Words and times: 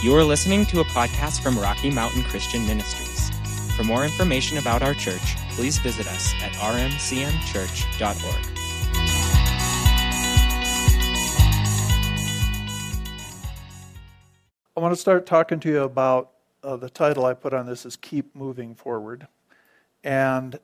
You 0.00 0.14
are 0.14 0.22
listening 0.22 0.64
to 0.66 0.78
a 0.78 0.84
podcast 0.84 1.42
from 1.42 1.58
Rocky 1.58 1.90
Mountain 1.90 2.22
Christian 2.22 2.64
Ministries. 2.64 3.30
For 3.74 3.82
more 3.82 4.04
information 4.04 4.58
about 4.58 4.80
our 4.80 4.94
church, 4.94 5.34
please 5.50 5.78
visit 5.78 6.06
us 6.06 6.32
at 6.40 6.52
rmcmchurch.org. 6.52 8.58
I 14.76 14.80
want 14.80 14.94
to 14.94 15.00
start 15.00 15.26
talking 15.26 15.58
to 15.58 15.68
you 15.68 15.82
about 15.82 16.30
uh, 16.62 16.76
the 16.76 16.88
title 16.88 17.26
I 17.26 17.34
put 17.34 17.52
on 17.52 17.66
this 17.66 17.84
is 17.84 17.96
Keep 17.96 18.36
Moving 18.36 18.76
Forward. 18.76 19.26
And 20.04 20.60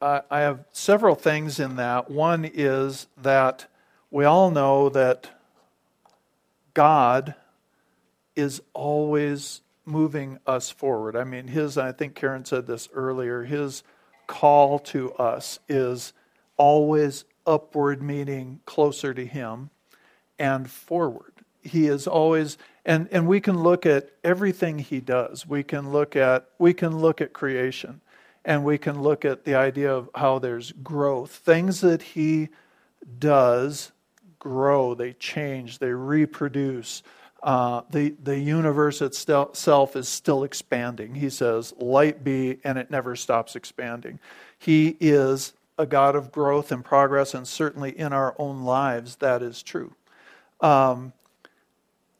I, 0.00 0.22
I 0.28 0.40
have 0.40 0.64
several 0.72 1.14
things 1.14 1.60
in 1.60 1.76
that. 1.76 2.10
One 2.10 2.44
is 2.44 3.06
that 3.16 3.68
we 4.10 4.24
all 4.24 4.50
know 4.50 4.88
that 4.88 5.30
God 6.74 7.36
is 8.36 8.62
always 8.72 9.60
moving 9.84 10.38
us 10.46 10.70
forward. 10.70 11.16
I 11.16 11.24
mean, 11.24 11.48
his, 11.48 11.76
I 11.76 11.92
think 11.92 12.14
Karen 12.14 12.44
said 12.44 12.66
this 12.66 12.88
earlier, 12.92 13.42
his 13.44 13.82
call 14.26 14.78
to 14.78 15.12
us 15.14 15.58
is 15.68 16.12
always 16.56 17.24
upward, 17.46 18.02
meaning 18.02 18.60
closer 18.66 19.12
to 19.12 19.26
him, 19.26 19.70
and 20.38 20.70
forward. 20.70 21.32
He 21.62 21.86
is 21.86 22.06
always, 22.06 22.58
and, 22.84 23.08
and 23.12 23.26
we 23.26 23.40
can 23.40 23.62
look 23.62 23.86
at 23.86 24.10
everything 24.24 24.78
he 24.78 25.00
does. 25.00 25.46
We 25.46 25.62
can 25.62 25.92
look 25.92 26.16
at, 26.16 26.46
we 26.58 26.74
can 26.74 26.98
look 26.98 27.20
at 27.20 27.32
creation, 27.32 28.00
and 28.44 28.64
we 28.64 28.78
can 28.78 29.02
look 29.02 29.24
at 29.24 29.44
the 29.44 29.54
idea 29.54 29.92
of 29.92 30.08
how 30.14 30.38
there's 30.38 30.72
growth. 30.72 31.30
Things 31.30 31.80
that 31.80 32.02
he 32.02 32.48
does 33.18 33.92
grow, 34.38 34.94
they 34.94 35.12
change, 35.12 35.78
they 35.78 35.92
reproduce 35.92 37.02
uh, 37.42 37.82
the, 37.90 38.14
the 38.22 38.38
universe 38.38 39.02
itself 39.02 39.96
is 39.96 40.08
still 40.08 40.44
expanding. 40.44 41.14
He 41.14 41.28
says, 41.28 41.74
Light 41.78 42.22
be, 42.22 42.58
and 42.62 42.78
it 42.78 42.90
never 42.90 43.16
stops 43.16 43.56
expanding. 43.56 44.20
He 44.58 44.96
is 45.00 45.52
a 45.76 45.86
God 45.86 46.14
of 46.14 46.30
growth 46.30 46.70
and 46.70 46.84
progress, 46.84 47.34
and 47.34 47.46
certainly 47.46 47.98
in 47.98 48.12
our 48.12 48.34
own 48.38 48.62
lives, 48.62 49.16
that 49.16 49.42
is 49.42 49.62
true. 49.62 49.92
Um, 50.60 51.12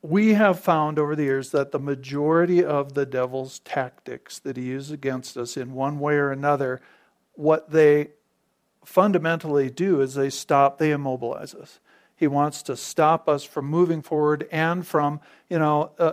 we 0.02 0.34
have 0.34 0.58
found 0.58 0.98
over 0.98 1.14
the 1.14 1.22
years 1.22 1.50
that 1.50 1.70
the 1.70 1.78
majority 1.78 2.64
of 2.64 2.94
the 2.94 3.06
devil's 3.06 3.60
tactics 3.60 4.40
that 4.40 4.56
he 4.56 4.64
uses 4.64 4.90
against 4.90 5.36
us 5.36 5.56
in 5.56 5.74
one 5.74 6.00
way 6.00 6.14
or 6.14 6.32
another, 6.32 6.80
what 7.34 7.70
they 7.70 8.08
fundamentally 8.84 9.70
do 9.70 10.00
is 10.00 10.14
they 10.14 10.30
stop, 10.30 10.78
they 10.78 10.90
immobilize 10.90 11.54
us. 11.54 11.78
He 12.16 12.26
wants 12.26 12.62
to 12.64 12.76
stop 12.76 13.28
us 13.28 13.44
from 13.44 13.66
moving 13.66 14.02
forward 14.02 14.48
and 14.52 14.86
from, 14.86 15.20
you 15.48 15.58
know, 15.58 15.92
uh, 15.98 16.12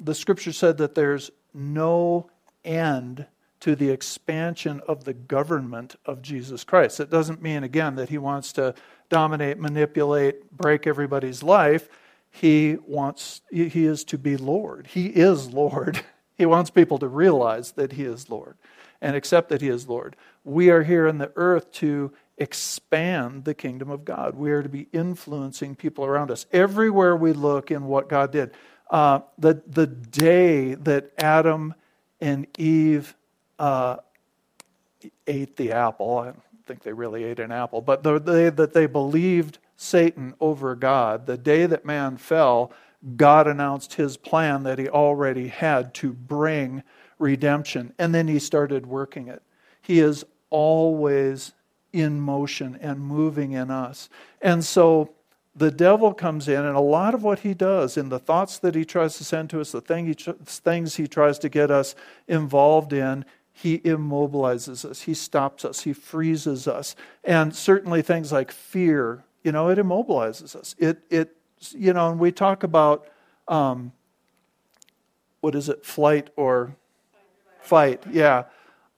the 0.00 0.14
scripture 0.14 0.52
said 0.52 0.78
that 0.78 0.94
there's 0.94 1.30
no 1.52 2.30
end 2.64 3.26
to 3.60 3.74
the 3.74 3.90
expansion 3.90 4.80
of 4.86 5.04
the 5.04 5.14
government 5.14 5.96
of 6.04 6.20
Jesus 6.20 6.64
Christ. 6.64 7.00
It 7.00 7.10
doesn't 7.10 7.40
mean, 7.40 7.64
again, 7.64 7.94
that 7.96 8.10
he 8.10 8.18
wants 8.18 8.52
to 8.54 8.74
dominate, 9.08 9.58
manipulate, 9.58 10.50
break 10.50 10.86
everybody's 10.86 11.42
life. 11.42 11.88
He 12.30 12.76
wants, 12.86 13.40
he 13.50 13.86
is 13.86 14.04
to 14.04 14.18
be 14.18 14.36
Lord. 14.36 14.88
He 14.88 15.06
is 15.06 15.48
Lord. 15.48 16.00
He 16.36 16.46
wants 16.46 16.68
people 16.68 16.98
to 16.98 17.06
realize 17.06 17.70
that 17.72 17.92
he 17.92 18.02
is 18.02 18.28
Lord 18.28 18.56
and 19.00 19.14
accept 19.14 19.50
that 19.50 19.60
he 19.60 19.68
is 19.68 19.88
Lord. 19.88 20.16
We 20.42 20.68
are 20.70 20.82
here 20.82 21.06
in 21.06 21.18
the 21.18 21.30
earth 21.36 21.70
to 21.74 22.12
expand 22.38 23.44
the 23.44 23.54
kingdom 23.54 23.90
of 23.90 24.04
God. 24.04 24.34
We 24.34 24.50
are 24.52 24.62
to 24.62 24.68
be 24.68 24.88
influencing 24.92 25.76
people 25.76 26.04
around 26.04 26.30
us 26.30 26.46
everywhere 26.52 27.16
we 27.16 27.32
look 27.32 27.70
in 27.70 27.84
what 27.84 28.08
God 28.08 28.32
did. 28.32 28.52
Uh, 28.90 29.20
the, 29.38 29.62
the 29.66 29.86
day 29.86 30.74
that 30.74 31.12
Adam 31.18 31.74
and 32.20 32.46
Eve 32.58 33.14
uh, 33.58 33.96
ate 35.26 35.56
the 35.56 35.72
apple, 35.72 36.18
I 36.18 36.32
think 36.66 36.82
they 36.82 36.92
really 36.92 37.24
ate 37.24 37.40
an 37.40 37.52
apple, 37.52 37.80
but 37.80 38.02
the 38.02 38.18
day 38.18 38.50
that 38.50 38.72
they 38.72 38.86
believed 38.86 39.58
Satan 39.76 40.34
over 40.40 40.74
God, 40.74 41.26
the 41.26 41.36
day 41.36 41.66
that 41.66 41.84
man 41.84 42.16
fell, 42.16 42.72
God 43.16 43.46
announced 43.46 43.94
his 43.94 44.16
plan 44.16 44.62
that 44.62 44.78
he 44.78 44.88
already 44.88 45.48
had 45.48 45.92
to 45.94 46.12
bring 46.12 46.82
redemption, 47.18 47.92
and 47.98 48.14
then 48.14 48.28
he 48.28 48.38
started 48.38 48.86
working 48.86 49.28
it. 49.28 49.42
He 49.82 50.00
is 50.00 50.24
always 50.50 51.52
in 51.94 52.20
motion 52.20 52.76
and 52.82 52.98
moving 52.98 53.52
in 53.52 53.70
us. 53.70 54.08
And 54.42 54.64
so 54.64 55.10
the 55.54 55.70
devil 55.70 56.12
comes 56.12 56.48
in, 56.48 56.64
and 56.64 56.76
a 56.76 56.80
lot 56.80 57.14
of 57.14 57.22
what 57.22 57.38
he 57.38 57.54
does 57.54 57.96
in 57.96 58.08
the 58.08 58.18
thoughts 58.18 58.58
that 58.58 58.74
he 58.74 58.84
tries 58.84 59.16
to 59.18 59.24
send 59.24 59.48
to 59.50 59.60
us, 59.60 59.70
the 59.70 59.80
thing 59.80 60.06
he, 60.06 60.14
things 60.14 60.96
he 60.96 61.06
tries 61.06 61.38
to 61.38 61.48
get 61.48 61.70
us 61.70 61.94
involved 62.26 62.92
in, 62.92 63.24
he 63.52 63.78
immobilizes 63.78 64.84
us, 64.84 65.02
he 65.02 65.14
stops 65.14 65.64
us, 65.64 65.82
he 65.82 65.92
freezes 65.92 66.66
us. 66.66 66.96
And 67.22 67.54
certainly 67.54 68.02
things 68.02 68.32
like 68.32 68.50
fear, 68.50 69.22
you 69.44 69.52
know, 69.52 69.68
it 69.68 69.78
immobilizes 69.78 70.56
us. 70.56 70.74
It, 70.76 70.98
it 71.08 71.36
you 71.70 71.92
know, 71.92 72.10
and 72.10 72.18
we 72.18 72.32
talk 72.32 72.64
about, 72.64 73.06
um, 73.46 73.92
what 75.40 75.54
is 75.54 75.68
it, 75.68 75.86
flight 75.86 76.30
or 76.34 76.74
fight? 77.60 78.02
Yeah. 78.10 78.44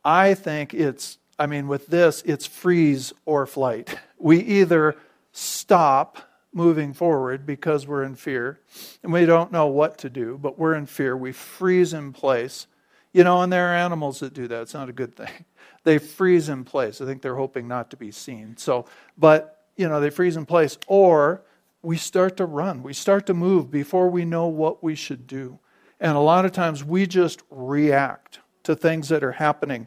I 0.03 0.33
think 0.33 0.73
it's 0.73 1.19
I 1.39 1.47
mean, 1.47 1.69
with 1.69 1.87
this, 1.89 2.23
it's 2.25 2.47
freeze 2.47 3.13
or 3.25 3.47
flight. 3.47 3.99
We 4.19 4.41
either 4.41 4.97
stop 5.33 6.19
moving 6.53 6.95
forward 6.95 7.45
because 7.45 7.87
we're 7.87 8.03
in 8.03 8.15
fear 8.15 8.59
and 9.03 9.13
we 9.13 9.27
don't 9.27 9.53
know 9.53 9.67
what 9.67 9.99
to 9.99 10.09
do, 10.09 10.39
but 10.41 10.59
we're 10.59 10.75
in 10.75 10.87
fear. 10.87 11.15
We 11.15 11.33
freeze 11.33 11.93
in 11.93 12.13
place. 12.13 12.67
You 13.13 13.25
know, 13.25 13.41
and 13.43 13.53
there 13.53 13.69
are 13.69 13.75
animals 13.75 14.21
that 14.21 14.35
do 14.35 14.49
that. 14.49 14.63
It's 14.63 14.75
not 14.75 14.89
a 14.89 14.93
good 14.93 15.15
thing. 15.15 15.31
They 15.85 15.99
freeze 15.99 16.49
in 16.49 16.65
place. 16.65 17.01
I 17.01 17.05
think 17.05 17.23
they're 17.23 17.37
hoping 17.37 17.69
not 17.69 17.91
to 17.91 17.97
be 17.97 18.11
seen. 18.11 18.57
So, 18.57 18.87
but, 19.17 19.67
you 19.77 19.89
know, 19.89 20.01
they 20.01 20.11
freeze 20.11 20.37
in 20.37 20.45
place. 20.45 20.79
Or 20.89 21.45
we 21.81 21.97
start 21.97 22.37
to 22.39 22.45
run. 22.45 22.83
We 22.83 22.93
start 22.93 23.25
to 23.27 23.35
move 23.35 23.71
before 23.71 24.11
we 24.11 24.25
know 24.25 24.49
what 24.49 24.83
we 24.83 24.97
should 24.97 25.29
do. 25.29 25.61
And 26.01 26.17
a 26.17 26.21
lot 26.21 26.45
of 26.45 26.51
times 26.51 26.83
we 26.83 27.07
just 27.07 27.41
react 27.51 28.41
to 28.65 28.75
things 28.75 29.09
that 29.11 29.23
are 29.23 29.31
happening 29.31 29.87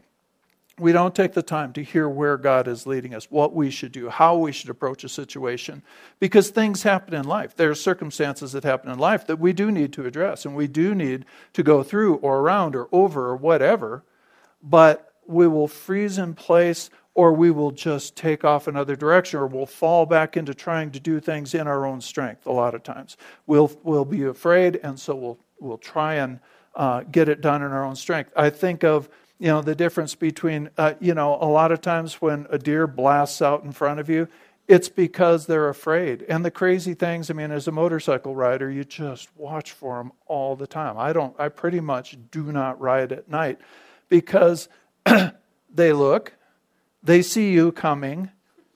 we 0.80 0.92
don't 0.92 1.14
take 1.14 1.34
the 1.34 1.42
time 1.42 1.72
to 1.74 1.82
hear 1.82 2.08
where 2.08 2.36
God 2.36 2.66
is 2.66 2.86
leading 2.86 3.14
us, 3.14 3.30
what 3.30 3.54
we 3.54 3.70
should 3.70 3.92
do, 3.92 4.08
how 4.08 4.36
we 4.36 4.50
should 4.50 4.70
approach 4.70 5.04
a 5.04 5.08
situation, 5.08 5.82
because 6.18 6.48
things 6.48 6.82
happen 6.82 7.14
in 7.14 7.24
life. 7.24 7.54
There 7.54 7.70
are 7.70 7.74
circumstances 7.74 8.52
that 8.52 8.64
happen 8.64 8.90
in 8.90 8.98
life 8.98 9.26
that 9.26 9.38
we 9.38 9.52
do 9.52 9.70
need 9.70 9.92
to 9.92 10.06
address, 10.06 10.46
and 10.46 10.56
we 10.56 10.66
do 10.66 10.94
need 10.94 11.26
to 11.52 11.62
go 11.62 11.82
through 11.82 12.16
or 12.16 12.38
around 12.38 12.74
or 12.74 12.88
over 12.92 13.26
or 13.28 13.36
whatever, 13.36 14.04
but 14.62 15.12
we 15.26 15.46
will 15.46 15.68
freeze 15.68 16.18
in 16.18 16.34
place 16.34 16.90
or 17.14 17.32
we 17.32 17.50
will 17.50 17.70
just 17.70 18.16
take 18.16 18.44
off 18.44 18.66
another 18.66 18.96
direction 18.96 19.38
or 19.38 19.46
we'll 19.46 19.66
fall 19.66 20.06
back 20.06 20.36
into 20.36 20.54
trying 20.54 20.90
to 20.92 21.00
do 21.00 21.20
things 21.20 21.54
in 21.54 21.66
our 21.66 21.84
own 21.84 22.00
strength 22.00 22.46
a 22.46 22.52
lot 22.52 22.74
of 22.74 22.82
times. 22.82 23.16
We'll, 23.46 23.70
we'll 23.82 24.04
be 24.04 24.24
afraid, 24.24 24.80
and 24.82 24.98
so 24.98 25.14
we'll, 25.14 25.38
we'll 25.58 25.78
try 25.78 26.14
and 26.14 26.40
uh, 26.74 27.02
get 27.02 27.28
it 27.28 27.40
done 27.40 27.62
in 27.62 27.72
our 27.72 27.84
own 27.84 27.96
strength. 27.96 28.32
I 28.36 28.48
think 28.48 28.84
of 28.84 29.08
you 29.40 29.48
know 29.48 29.62
the 29.62 29.74
difference 29.74 30.14
between 30.14 30.70
uh, 30.78 30.94
you 31.00 31.14
know 31.14 31.36
a 31.40 31.48
lot 31.48 31.72
of 31.72 31.80
times 31.80 32.20
when 32.20 32.46
a 32.50 32.58
deer 32.58 32.86
blasts 32.86 33.42
out 33.42 33.64
in 33.64 33.72
front 33.72 33.98
of 33.98 34.08
you 34.08 34.28
it's 34.68 34.88
because 34.88 35.46
they're 35.46 35.68
afraid. 35.68 36.24
And 36.28 36.44
the 36.44 36.50
crazy 36.52 36.94
things 36.94 37.28
i 37.30 37.32
mean 37.32 37.50
as 37.50 37.66
a 37.66 37.72
motorcycle 37.72 38.36
rider 38.36 38.70
you 38.70 38.84
just 38.84 39.28
watch 39.36 39.72
for 39.72 39.96
them 39.98 40.12
all 40.26 40.54
the 40.54 40.68
time. 40.68 40.96
I 40.96 41.12
don't 41.12 41.34
i 41.40 41.48
pretty 41.48 41.80
much 41.80 42.16
do 42.30 42.52
not 42.52 42.80
ride 42.80 43.10
at 43.10 43.28
night 43.28 43.58
because 44.08 44.68
they 45.74 45.92
look 45.92 46.34
they 47.02 47.22
see 47.22 47.50
you 47.50 47.72
coming 47.72 48.30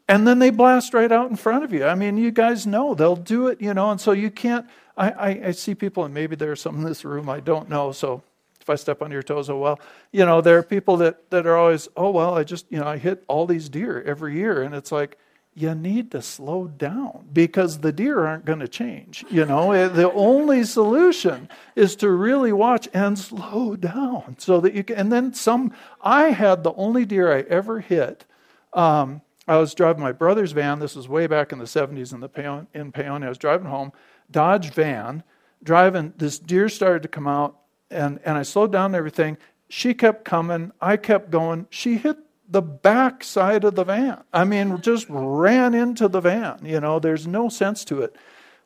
and 0.09 0.27
then 0.27 0.39
they 0.39 0.51
blast 0.51 0.93
right 0.93 1.11
out 1.13 1.31
in 1.31 1.37
front 1.37 1.65
of 1.65 1.73
you. 1.73 1.85
I 1.85 1.95
mean 1.95 2.17
you 2.17 2.31
guys 2.31 2.67
know 2.67 2.95
they'll 2.95 3.15
do 3.15 3.49
it 3.49 3.61
you 3.61 3.75
know 3.75 3.91
and 3.91 4.01
so 4.01 4.13
you 4.13 4.31
can't 4.31 4.67
i, 4.97 5.11
I, 5.11 5.29
I 5.49 5.51
see 5.53 5.75
people 5.75 6.05
and 6.05 6.15
maybe 6.15 6.35
there's 6.37 6.63
some 6.63 6.77
in 6.77 6.85
this 6.85 7.05
room 7.05 7.29
i 7.29 7.41
don't 7.41 7.69
know 7.69 7.93
so 7.93 8.23
if 8.65 8.71
I 8.71 8.77
step 8.77 9.03
on 9.03 9.11
your 9.11 9.23
toes, 9.23 9.51
oh 9.51 9.59
well. 9.59 9.79
You 10.11 10.25
know, 10.25 10.41
there 10.41 10.57
are 10.57 10.63
people 10.63 10.97
that, 10.97 11.29
that 11.31 11.47
are 11.47 11.55
always, 11.55 11.87
oh 11.99 12.11
well, 12.11 12.35
I 12.35 12.45
just, 12.45 12.65
you 12.71 12.81
know, 12.81 12.87
I 12.87 12.97
hit 12.97 13.23
all 13.29 13.45
these 13.45 13.69
deer 13.69 14.03
every 14.03 14.37
year. 14.37 14.63
And 14.63 14.75
it's 14.75 14.91
like, 14.91 15.19
you 15.55 15.75
need 15.75 16.11
to 16.13 16.23
slow 16.23 16.67
down 16.67 17.29
because 17.31 17.81
the 17.81 17.93
deer 17.93 18.25
aren't 18.25 18.47
going 18.47 18.61
to 18.61 18.67
change. 18.67 19.23
You 19.31 19.45
know, 19.45 19.73
eh, 19.73 19.89
the 19.89 20.11
only 20.13 20.65
solution 20.65 21.51
is 21.77 21.95
to 21.97 22.11
really 22.11 22.53
watch 22.53 22.89
and 22.95 23.19
slow 23.19 23.77
down 23.77 24.37
so 24.39 24.61
that 24.63 24.73
you 24.73 24.83
can. 24.83 24.97
And 24.97 25.13
then 25.13 25.35
some, 25.35 25.73
I 26.01 26.31
had 26.31 26.65
the 26.65 26.73
only 26.73 27.05
deer 27.05 27.31
I 27.31 27.43
ever 27.43 27.81
hit. 27.81 28.25
Um, 28.73 29.21
I 29.47 29.59
was 29.59 29.75
driving 29.75 30.03
my 30.03 30.13
brother's 30.13 30.53
van. 30.53 30.79
This 30.79 30.97
was 30.97 31.07
way 31.07 31.27
back 31.27 31.53
in 31.53 31.59
the 31.59 31.67
70s 31.67 32.15
in, 32.15 32.21
the 32.21 32.31
Paon, 32.31 32.67
in 32.73 32.93
Paonia. 32.93 33.27
I 33.27 33.29
was 33.29 33.37
driving 33.37 33.67
home, 33.67 33.93
Dodge 34.31 34.73
van, 34.73 35.23
driving. 35.63 36.15
This 36.17 36.39
deer 36.39 36.71
started 36.71 37.03
to 37.03 37.09
come 37.09 37.29
out 37.29 37.59
and, 37.91 38.21
and 38.25 38.37
I 38.37 38.43
slowed 38.43 38.73
down 38.73 38.95
everything. 38.95 39.37
She 39.69 39.95
kept 39.95 40.25
coming. 40.25 40.73
I 40.81 40.97
kept 40.97 41.31
going. 41.31 41.67
She 41.71 41.97
hit 41.97 42.19
the 42.49 42.63
back 42.63 43.25
side 43.25 43.65
of 43.65 43.75
the 43.75 43.85
van. 43.85 44.23
I 44.33 44.45
mean, 44.45 44.81
just 44.81 45.07
ran 45.09 45.75
into 45.75 46.09
the 46.09 46.21
van. 46.21 46.61
You 46.63 46.81
know, 46.81 46.99
there's 46.99 47.27
no 47.27 47.49
sense 47.49 47.85
to 47.87 48.03
it. 48.03 48.17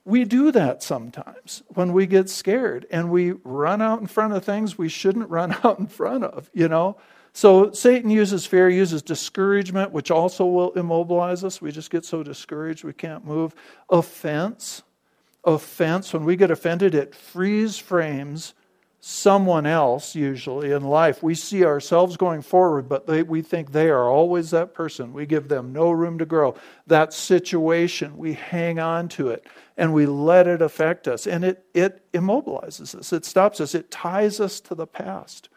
we 0.04 0.24
do 0.24 0.50
that 0.52 0.82
sometimes 0.82 1.62
when 1.68 1.92
we 1.92 2.06
get 2.06 2.30
scared 2.30 2.86
and 2.90 3.10
we 3.10 3.32
run 3.44 3.82
out 3.82 4.00
in 4.00 4.06
front 4.06 4.32
of 4.32 4.44
things 4.44 4.78
we 4.78 4.88
shouldn't 4.88 5.28
run 5.38 5.56
out 5.64 5.78
in 5.78 5.86
front 5.86 6.24
of, 6.24 6.50
you 6.52 6.68
know? 6.68 6.96
So 7.32 7.70
Satan 7.72 8.10
uses 8.10 8.46
fear, 8.46 8.68
uses 8.68 9.02
discouragement, 9.02 9.92
which 9.92 10.10
also 10.10 10.44
will 10.46 10.72
immobilize 10.72 11.44
us. 11.44 11.62
We 11.62 11.70
just 11.70 11.90
get 11.90 12.04
so 12.04 12.22
discouraged 12.22 12.84
we 12.84 12.92
can't 12.92 13.24
move. 13.24 13.54
Offense. 13.90 14.82
Offense. 15.44 16.12
When 16.12 16.24
we 16.24 16.36
get 16.36 16.50
offended, 16.50 16.94
it 16.94 17.14
freeze 17.14 17.78
frames 17.78 18.54
someone 19.00 19.64
else, 19.64 20.14
usually 20.14 20.72
in 20.72 20.82
life. 20.82 21.22
We 21.22 21.34
see 21.34 21.64
ourselves 21.64 22.16
going 22.16 22.42
forward, 22.42 22.88
but 22.88 23.06
they, 23.06 23.22
we 23.22 23.42
think 23.42 23.70
they 23.70 23.90
are 23.90 24.08
always 24.08 24.50
that 24.50 24.74
person. 24.74 25.12
We 25.12 25.24
give 25.24 25.48
them 25.48 25.72
no 25.72 25.90
room 25.90 26.18
to 26.18 26.26
grow. 26.26 26.56
That 26.86 27.12
situation, 27.12 28.16
we 28.16 28.32
hang 28.32 28.78
on 28.78 29.08
to 29.10 29.28
it 29.28 29.46
and 29.76 29.94
we 29.94 30.06
let 30.06 30.48
it 30.48 30.60
affect 30.60 31.06
us. 31.06 31.26
And 31.26 31.44
it, 31.44 31.64
it 31.72 32.02
immobilizes 32.12 32.94
us, 32.94 33.12
it 33.12 33.24
stops 33.24 33.60
us, 33.60 33.74
it 33.74 33.90
ties 33.90 34.40
us 34.40 34.60
to 34.60 34.74
the 34.74 34.86
past. 34.86 35.48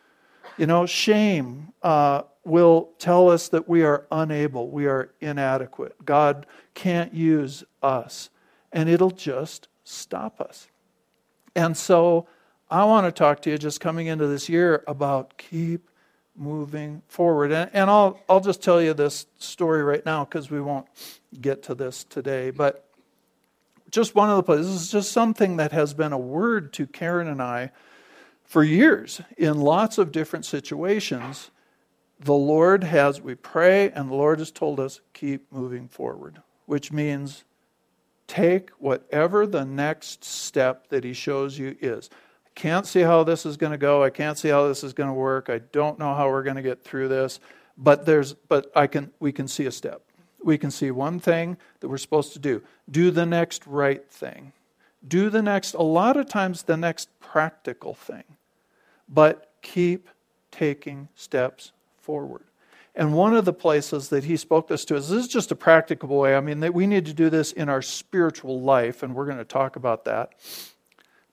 You 0.58 0.68
know, 0.68 0.86
shame 0.86 1.74
uh, 1.82 2.24
will 2.46 2.92
tell 3.00 3.30
us 3.30 3.50
that 3.50 3.68
we 3.68 3.84
are 3.84 4.06
unable, 4.12 4.70
we 4.70 4.86
are 4.86 5.14
inadequate. 5.20 6.06
God 6.06 6.46
can't 6.76 7.14
use 7.14 7.64
us, 7.82 8.30
and 8.72 8.88
it'll 8.88 9.12
just 9.12 9.68
stop 9.84 10.40
us. 10.40 10.68
And 11.56 11.76
so, 11.76 12.28
I 12.72 12.86
want 12.86 13.06
to 13.06 13.12
talk 13.12 13.42
to 13.42 13.50
you 13.50 13.58
just 13.58 13.82
coming 13.82 14.08
into 14.08 14.28
this 14.28 14.48
year 14.48 14.82
about 14.88 15.38
keep 15.38 15.90
moving 16.38 17.02
forward. 17.10 17.52
And, 17.52 17.70
and 17.74 17.90
I'll, 17.90 18.18
I'll 18.30 18.40
just 18.40 18.64
tell 18.64 18.82
you 18.82 18.94
this 18.94 19.26
story 19.38 19.84
right 19.84 20.06
now 20.06 20.24
because 20.24 20.50
we 20.50 20.62
won't 20.62 20.88
get 21.42 21.64
to 21.64 21.76
this 21.76 22.06
today. 22.06 22.50
But 22.50 22.88
just 23.90 24.16
one 24.16 24.30
of 24.30 24.38
the 24.38 24.44
places, 24.44 24.72
this 24.72 24.82
is 24.84 24.92
just 24.92 25.12
something 25.12 25.58
that 25.58 25.74
has 25.74 25.94
been 25.94 26.14
a 26.14 26.18
word 26.18 26.72
to 26.74 26.88
Karen 26.88 27.28
and 27.28 27.42
I 27.42 27.72
for 28.46 28.64
years 28.64 29.20
in 29.38 29.60
lots 29.60 29.98
of 29.98 30.14
different 30.14 30.46
situations. 30.46 31.52
The 32.22 32.34
Lord 32.34 32.86
has, 32.86 33.20
we 33.20 33.36
pray, 33.36 33.92
and 33.92 34.10
the 34.10 34.16
Lord 34.16 34.40
has 34.40 34.50
told 34.50 34.80
us, 34.80 35.02
keep 35.14 35.52
moving 35.52 35.90
forward, 35.90 36.42
which 36.68 36.90
means 36.90 37.44
take 38.28 38.70
whatever 38.72 39.46
the 39.46 39.66
next 39.66 40.24
step 40.24 40.88
that 40.88 41.04
He 41.04 41.12
shows 41.12 41.60
you 41.60 41.76
is 41.82 42.10
can't 42.56 42.86
see 42.86 43.02
how 43.02 43.24
this 43.24 43.46
is 43.46 43.58
going 43.58 43.72
to 43.72 43.78
go. 43.78 44.04
I 44.04 44.10
can't 44.10 44.38
see 44.38 44.50
how 44.50 44.68
this 44.68 44.84
is 44.84 44.94
going 44.94 45.10
to 45.10 45.14
work. 45.14 45.50
I 45.50 45.60
don't 45.60 45.98
know 45.98 46.14
how 46.14 46.30
we're 46.30 46.44
going 46.44 46.58
to 46.58 46.62
get 46.62 46.84
through 46.84 47.08
this. 47.08 47.40
But 47.78 48.06
there's 48.06 48.34
but 48.34 48.72
I 48.76 48.88
can 48.88 49.12
we 49.20 49.32
can 49.32 49.48
see 49.48 49.66
a 49.66 49.72
step. 49.72 50.02
We 50.44 50.58
can 50.58 50.72
see 50.72 50.92
one 50.92 51.20
thing 51.20 51.58
that 51.80 51.90
we're 51.90 51.98
supposed 51.98 52.34
to 52.34 52.40
do. 52.40 52.62
Do 52.90 53.12
the 53.12 53.26
next 53.26 53.66
right 53.66 54.08
thing. 54.12 54.54
Do 55.08 55.30
the 55.30 55.42
next 55.42 55.74
a 55.74 55.82
lot 55.82 56.18
of 56.18 56.28
times 56.28 56.64
the 56.64 56.78
next 56.78 57.10
practical 57.20 57.94
thing. 57.94 58.24
But 59.08 59.52
keep 59.62 60.10
taking 60.52 61.08
steps 61.16 61.72
forward. 61.98 62.44
And 62.94 63.14
one 63.14 63.34
of 63.36 63.46
the 63.46 63.54
places 63.54 64.10
that 64.10 64.26
he 64.26 64.36
spoke 64.36 64.68
this 64.68 64.84
to 64.86 64.98
us, 64.98 65.08
this 65.08 65.24
is 65.24 65.28
just 65.30 65.52
a 65.52 65.56
practical 65.56 66.10
way. 66.10 66.36
I 66.36 66.42
mean, 66.42 66.60
that 66.60 66.74
we 66.74 66.88
need 66.88 67.06
to 67.06 67.14
do 67.14 67.30
this 67.30 67.54
in 67.54 67.70
our 67.70 67.82
spiritual 67.82 68.60
life, 68.60 69.02
and 69.02 69.16
we're 69.16 69.26
going 69.26 69.38
to 69.38 69.46
talk 69.46 69.78
about 69.78 70.04
that. 70.06 70.34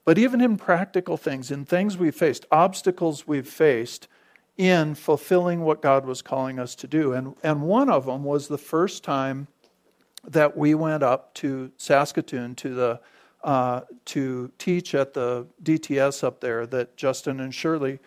But 0.08 0.16
even 0.16 0.40
in 0.40 0.56
practical 0.56 1.19
things, 1.19 1.50
in 1.50 1.66
things 1.66 1.99
we've 1.99 2.14
faced, 2.14 2.46
obstacles 2.50 3.28
we've 3.28 3.46
faced 3.46 4.08
in 4.56 4.94
fulfilling 4.94 5.60
what 5.60 5.82
God 5.82 6.06
was 6.06 6.22
calling 6.22 6.58
us 6.58 6.75
to 6.76 6.87
do. 6.87 7.12
And, 7.12 7.34
and 7.43 7.60
one 7.60 7.90
of 7.90 8.06
them 8.06 8.25
was 8.25 8.49
the 8.49 8.56
first 8.56 9.05
time 9.05 9.49
that 10.26 10.56
we 10.56 10.75
went 10.75 11.02
up 11.02 11.34
to 11.34 11.72
Saskatoon 11.76 12.55
to 12.55 12.75
the 12.75 13.00
uh, 13.44 13.82
to 14.06 14.50
teach 14.56 14.94
at 14.94 15.12
the 15.12 15.46
DTS 15.62 16.25
up 16.25 16.40
there 16.40 16.66
that 16.66 16.96
Justin 16.96 17.38
and 17.38 17.54
Shirley 17.54 17.99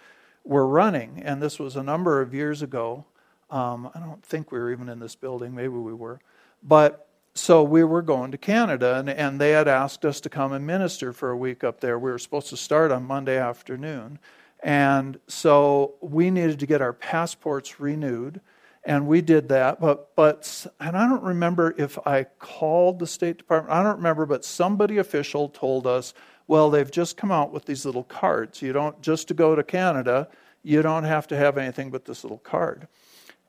were 0.44 0.66
running, 0.66 1.22
and 1.24 1.40
this 1.40 1.60
was 1.60 1.76
a 1.76 1.84
number 1.84 2.20
of 2.20 2.34
years 2.34 2.64
ago. 2.64 3.06
Um, 3.52 3.92
I 3.94 4.00
don't 4.00 4.26
think 4.26 4.52
we 4.52 4.58
were 4.58 4.72
even 4.72 4.90
in 4.90 4.98
this 4.98 5.14
building. 5.14 5.54
Maybe 5.54 5.68
we 5.68 5.94
were, 5.94 6.20
but 6.64 7.11
so 7.34 7.64
we 7.64 7.84
were 7.84 8.02
going 8.02 8.32
to 8.32 8.38
Canada, 8.38 8.98
and, 8.98 9.10
and 9.10 9.40
they 9.40 9.52
had 9.52 9.68
asked 9.68 10.04
us 10.04 10.20
to 10.22 10.30
come 10.30 10.52
and 10.52 10.68
minister 10.68 11.14
for 11.14 11.32
a 11.32 11.38
week 11.38 11.64
up 11.64 11.80
there. 11.80 11.98
We 11.98 12.12
were 12.12 12.20
supposed 12.20 12.50
to 12.50 12.58
start 12.58 12.92
on 12.92 13.04
Monday 13.04 13.38
afternoon. 13.38 14.20
And 14.62 15.20
so 15.28 15.96
we 16.02 16.30
needed 16.30 16.60
to 16.60 16.68
get 16.68 16.82
our 16.82 16.94
passports 16.94 17.80
renewed, 17.80 18.42
and 18.84 19.08
we 19.08 19.22
did 19.22 19.50
that. 19.50 19.80
But, 19.80 20.16
but 20.16 20.68
and 20.80 20.98
I 20.98 21.08
don't 21.08 21.24
remember 21.24 21.74
if 21.78 21.98
I 22.06 22.26
called 22.40 23.00
the 23.00 23.08
State 23.08 23.38
Department, 23.38 23.74
I 23.74 23.82
don't 23.82 23.98
remember, 23.98 24.26
but 24.26 24.46
somebody 24.46 24.98
official 24.98 25.50
told 25.50 25.88
us, 25.88 26.14
well, 26.48 26.70
they've 26.70 26.92
just 26.92 27.18
come 27.18 27.32
out 27.32 27.54
with 27.54 27.66
these 27.66 27.86
little 27.86 28.04
cards. 28.04 28.62
You 28.62 28.74
don't, 28.74 29.02
just 29.02 29.30
to 29.30 29.34
go 29.34 29.56
to 29.56 29.64
Canada, 29.64 30.28
you 30.64 30.82
don't 30.82 31.06
have 31.06 31.28
to 31.28 31.38
have 31.38 31.58
anything 31.58 31.90
but 31.90 32.06
this 32.06 32.24
little 32.24 32.40
card. 32.40 32.88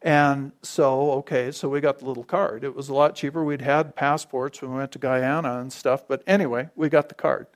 And 0.02 0.50
so, 0.62 1.12
okay, 1.12 1.52
so 1.52 1.68
we 1.68 1.80
got 1.80 2.00
the 2.00 2.06
little 2.06 2.24
card. 2.24 2.64
It 2.64 2.74
was 2.74 2.88
a 2.88 2.94
lot 2.94 3.14
cheaper. 3.14 3.44
We'd 3.44 3.62
had 3.62 3.94
passports 3.94 4.60
when 4.60 4.72
we 4.72 4.78
went 4.78 4.92
to 4.92 4.98
Guyana 4.98 5.60
and 5.60 5.72
stuff, 5.72 6.08
but 6.08 6.24
anyway, 6.26 6.68
we 6.74 6.88
got 6.88 7.08
the 7.08 7.14
card. 7.14 7.46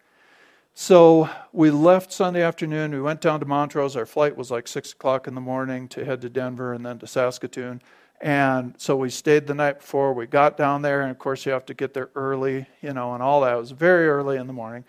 So 0.75 1.29
we 1.53 1.71
left 1.71 2.13
Sunday 2.13 2.43
afternoon. 2.43 2.93
We 2.93 3.01
went 3.01 3.21
down 3.21 3.41
to 3.41 3.47
Montrose. 3.47 3.97
Our 3.97 4.07
flight 4.07 4.37
was 4.37 4.51
like 4.51 4.69
6 4.69 4.93
o'clock 4.93 5.27
in 5.27 5.35
the 5.35 5.41
morning 5.41 5.89
to 5.89 6.05
head 6.05 6.21
to 6.21 6.29
Denver 6.29 6.73
and 6.75 6.87
then 6.87 6.99
to 7.01 7.07
Saskatoon. 7.07 7.81
And 8.21 8.75
so 8.77 8.95
we 8.95 9.11
stayed 9.11 9.47
the 9.47 9.55
night 9.55 9.79
before. 9.81 10.13
We 10.13 10.27
got 10.27 10.57
down 10.57 10.83
there, 10.83 11.03
and 11.03 11.11
of 11.11 11.19
course, 11.19 11.45
you 11.47 11.53
have 11.53 11.67
to 11.67 11.75
get 11.75 11.95
there 11.95 12.11
early, 12.15 12.67
you 12.81 12.93
know, 12.93 13.15
and 13.15 13.23
all 13.23 13.41
that. 13.41 13.55
It 13.55 13.59
was 13.59 13.73
very 13.73 14.07
early 14.09 14.37
in 14.37 14.47
the 14.47 14.53
morning. 14.53 14.85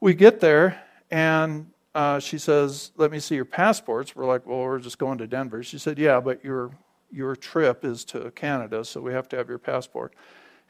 We 0.00 0.14
get 0.14 0.40
there, 0.40 0.80
and 1.10 1.70
uh, 1.94 2.20
she 2.20 2.38
says, 2.38 2.92
Let 2.96 3.10
me 3.10 3.18
see 3.18 3.34
your 3.34 3.44
passports. 3.44 4.14
We're 4.14 4.26
like, 4.26 4.46
Well, 4.46 4.60
we're 4.60 4.78
just 4.78 4.98
going 4.98 5.18
to 5.18 5.26
Denver. 5.26 5.62
She 5.62 5.78
said, 5.78 5.98
Yeah, 5.98 6.20
but 6.20 6.44
you're 6.44 6.70
your 7.12 7.36
trip 7.36 7.84
is 7.84 8.04
to 8.06 8.30
Canada, 8.32 8.84
so 8.84 9.00
we 9.00 9.12
have 9.12 9.28
to 9.30 9.36
have 9.36 9.48
your 9.48 9.58
passport. 9.58 10.14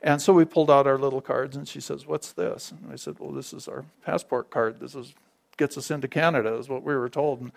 And 0.02 0.20
so 0.20 0.32
we 0.32 0.44
pulled 0.44 0.70
out 0.70 0.86
our 0.86 0.98
little 0.98 1.20
cards, 1.20 1.56
and 1.56 1.68
she 1.68 1.80
says, 1.80 2.06
"What's 2.06 2.32
this?" 2.32 2.72
And 2.72 2.92
I 2.92 2.96
said, 2.96 3.18
"Well, 3.18 3.32
this 3.32 3.52
is 3.52 3.68
our 3.68 3.84
passport 4.04 4.50
card. 4.50 4.80
This 4.80 4.94
is 4.94 5.14
gets 5.56 5.76
us 5.76 5.90
into 5.90 6.08
Canada," 6.08 6.54
is 6.54 6.68
what 6.68 6.82
we 6.82 6.94
were 6.94 7.10
told. 7.10 7.40
And 7.40 7.52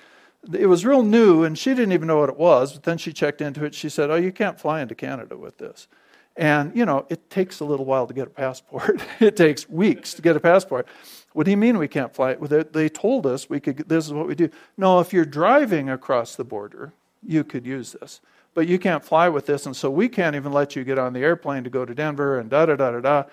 it 0.53 0.67
was 0.67 0.85
real 0.85 1.03
new, 1.03 1.43
and 1.43 1.57
she 1.57 1.69
didn't 1.69 1.93
even 1.93 2.07
know 2.07 2.19
what 2.19 2.29
it 2.29 2.37
was. 2.37 2.73
But 2.73 2.83
then 2.83 2.97
she 2.97 3.13
checked 3.13 3.39
into 3.39 3.63
it. 3.63 3.73
She 3.73 3.87
said, 3.87 4.11
"Oh, 4.11 4.15
you 4.15 4.31
can't 4.31 4.59
fly 4.59 4.81
into 4.81 4.95
Canada 4.95 5.37
with 5.37 5.57
this." 5.57 5.87
And 6.35 6.75
you 6.75 6.85
know, 6.85 7.05
it 7.09 7.29
takes 7.29 7.61
a 7.61 7.65
little 7.65 7.85
while 7.85 8.07
to 8.07 8.13
get 8.13 8.27
a 8.27 8.31
passport. 8.31 9.01
it 9.21 9.37
takes 9.37 9.69
weeks 9.69 10.13
to 10.15 10.21
get 10.21 10.35
a 10.35 10.41
passport. 10.41 10.87
What 11.31 11.45
do 11.45 11.51
you 11.51 11.57
mean 11.57 11.77
we 11.77 11.87
can't 11.87 12.13
fly? 12.13 12.35
Well, 12.35 12.63
they 12.71 12.89
told 12.89 13.25
us 13.25 13.49
we 13.49 13.61
could. 13.61 13.77
This 13.87 14.05
is 14.05 14.13
what 14.13 14.27
we 14.27 14.35
do. 14.35 14.49
No, 14.77 14.99
if 14.99 15.13
you're 15.13 15.25
driving 15.25 15.89
across 15.89 16.35
the 16.35 16.43
border, 16.43 16.91
you 17.25 17.45
could 17.45 17.65
use 17.65 17.93
this 17.93 18.19
but 18.53 18.67
you 18.67 18.77
can't 18.79 19.03
fly 19.03 19.29
with 19.29 19.45
this, 19.45 19.65
and 19.65 19.75
so 19.75 19.89
we 19.89 20.07
can't 20.07 20.35
even 20.35 20.51
let 20.51 20.75
you 20.75 20.83
get 20.83 20.99
on 20.99 21.13
the 21.13 21.21
airplane 21.21 21.63
to 21.63 21.69
go 21.69 21.85
to 21.85 21.93
Denver 21.93 22.39
and 22.39 22.49
da 22.49 22.65
da 22.65 22.75
da 22.75 22.91
da 22.91 22.99
da. 22.99 23.23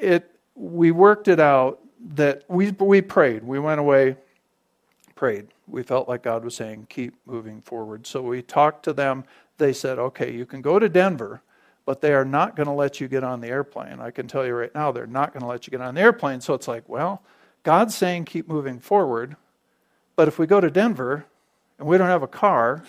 It 0.00 0.30
we 0.54 0.90
worked 0.90 1.28
it 1.28 1.40
out 1.40 1.80
that 2.14 2.44
we 2.48 2.70
we 2.72 3.02
prayed. 3.02 3.44
We 3.44 3.58
went 3.58 3.80
away, 3.80 4.16
prayed. 5.14 5.48
We 5.66 5.82
felt 5.82 6.08
like 6.08 6.22
God 6.22 6.44
was 6.44 6.54
saying, 6.54 6.86
keep 6.88 7.14
moving 7.26 7.60
forward. 7.60 8.06
So 8.06 8.22
we 8.22 8.42
talked 8.42 8.84
to 8.84 8.92
them. 8.92 9.24
They 9.58 9.72
said, 9.72 9.98
okay, 9.98 10.32
you 10.32 10.46
can 10.46 10.62
go 10.62 10.78
to 10.78 10.88
Denver, 10.88 11.42
but 11.84 12.00
they 12.00 12.12
are 12.12 12.24
not 12.24 12.54
going 12.54 12.66
to 12.68 12.72
let 12.72 13.00
you 13.00 13.08
get 13.08 13.24
on 13.24 13.40
the 13.40 13.48
airplane. 13.48 14.00
I 14.00 14.10
can 14.10 14.28
tell 14.28 14.46
you 14.46 14.54
right 14.54 14.74
now, 14.74 14.92
they're 14.92 15.06
not 15.06 15.32
going 15.32 15.40
to 15.40 15.46
let 15.46 15.66
you 15.66 15.70
get 15.70 15.80
on 15.80 15.94
the 15.94 16.00
airplane. 16.00 16.40
So 16.40 16.54
it's 16.54 16.68
like, 16.68 16.88
well, 16.88 17.22
God's 17.62 17.94
saying 17.94 18.26
keep 18.26 18.46
moving 18.46 18.78
forward, 18.78 19.34
but 20.14 20.28
if 20.28 20.38
we 20.38 20.46
go 20.46 20.60
to 20.60 20.70
Denver 20.70 21.26
and 21.78 21.88
we 21.88 21.98
don't 21.98 22.08
have 22.08 22.22
a 22.22 22.28
car 22.28 22.84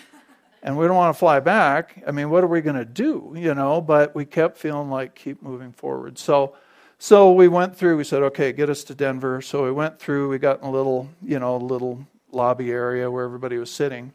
and 0.62 0.76
we 0.76 0.86
don't 0.86 0.96
want 0.96 1.14
to 1.14 1.18
fly 1.18 1.40
back. 1.40 2.02
I 2.06 2.10
mean, 2.10 2.30
what 2.30 2.42
are 2.44 2.48
we 2.48 2.60
going 2.60 2.76
to 2.76 2.84
do? 2.84 3.34
You 3.36 3.54
know, 3.54 3.80
but 3.80 4.14
we 4.14 4.24
kept 4.24 4.58
feeling 4.58 4.90
like 4.90 5.14
keep 5.14 5.42
moving 5.42 5.72
forward. 5.72 6.18
So, 6.18 6.56
so 6.98 7.32
we 7.32 7.48
went 7.48 7.76
through. 7.76 7.96
We 7.96 8.04
said, 8.04 8.22
okay, 8.24 8.52
get 8.52 8.68
us 8.68 8.84
to 8.84 8.94
Denver. 8.94 9.40
So 9.40 9.64
we 9.64 9.72
went 9.72 9.98
through. 9.98 10.28
We 10.28 10.38
got 10.38 10.60
in 10.60 10.66
a 10.66 10.70
little, 10.70 11.08
you 11.22 11.38
know, 11.38 11.56
little 11.56 12.06
lobby 12.32 12.70
area 12.70 13.10
where 13.10 13.24
everybody 13.24 13.56
was 13.56 13.70
sitting, 13.70 14.12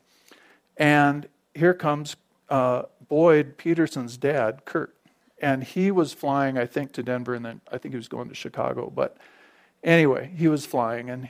and 0.78 1.28
here 1.56 1.74
comes 1.74 2.16
uh, 2.50 2.84
Boyd 3.08 3.58
Peterson's 3.58 4.18
dad, 4.18 4.66
Kurt, 4.66 4.94
and 5.42 5.64
he 5.64 5.92
was 5.92 6.14
flying, 6.14 6.58
I 6.58 6.66
think, 6.66 6.92
to 6.94 7.04
Denver, 7.04 7.34
and 7.34 7.46
then 7.46 7.62
I 7.72 7.78
think 7.78 7.94
he 7.94 7.98
was 7.98 8.08
going 8.08 8.30
to 8.30 8.36
Chicago. 8.36 8.92
But 8.94 9.18
anyway, 9.84 10.32
he 10.36 10.48
was 10.48 10.66
flying, 10.66 11.10
and 11.10 11.30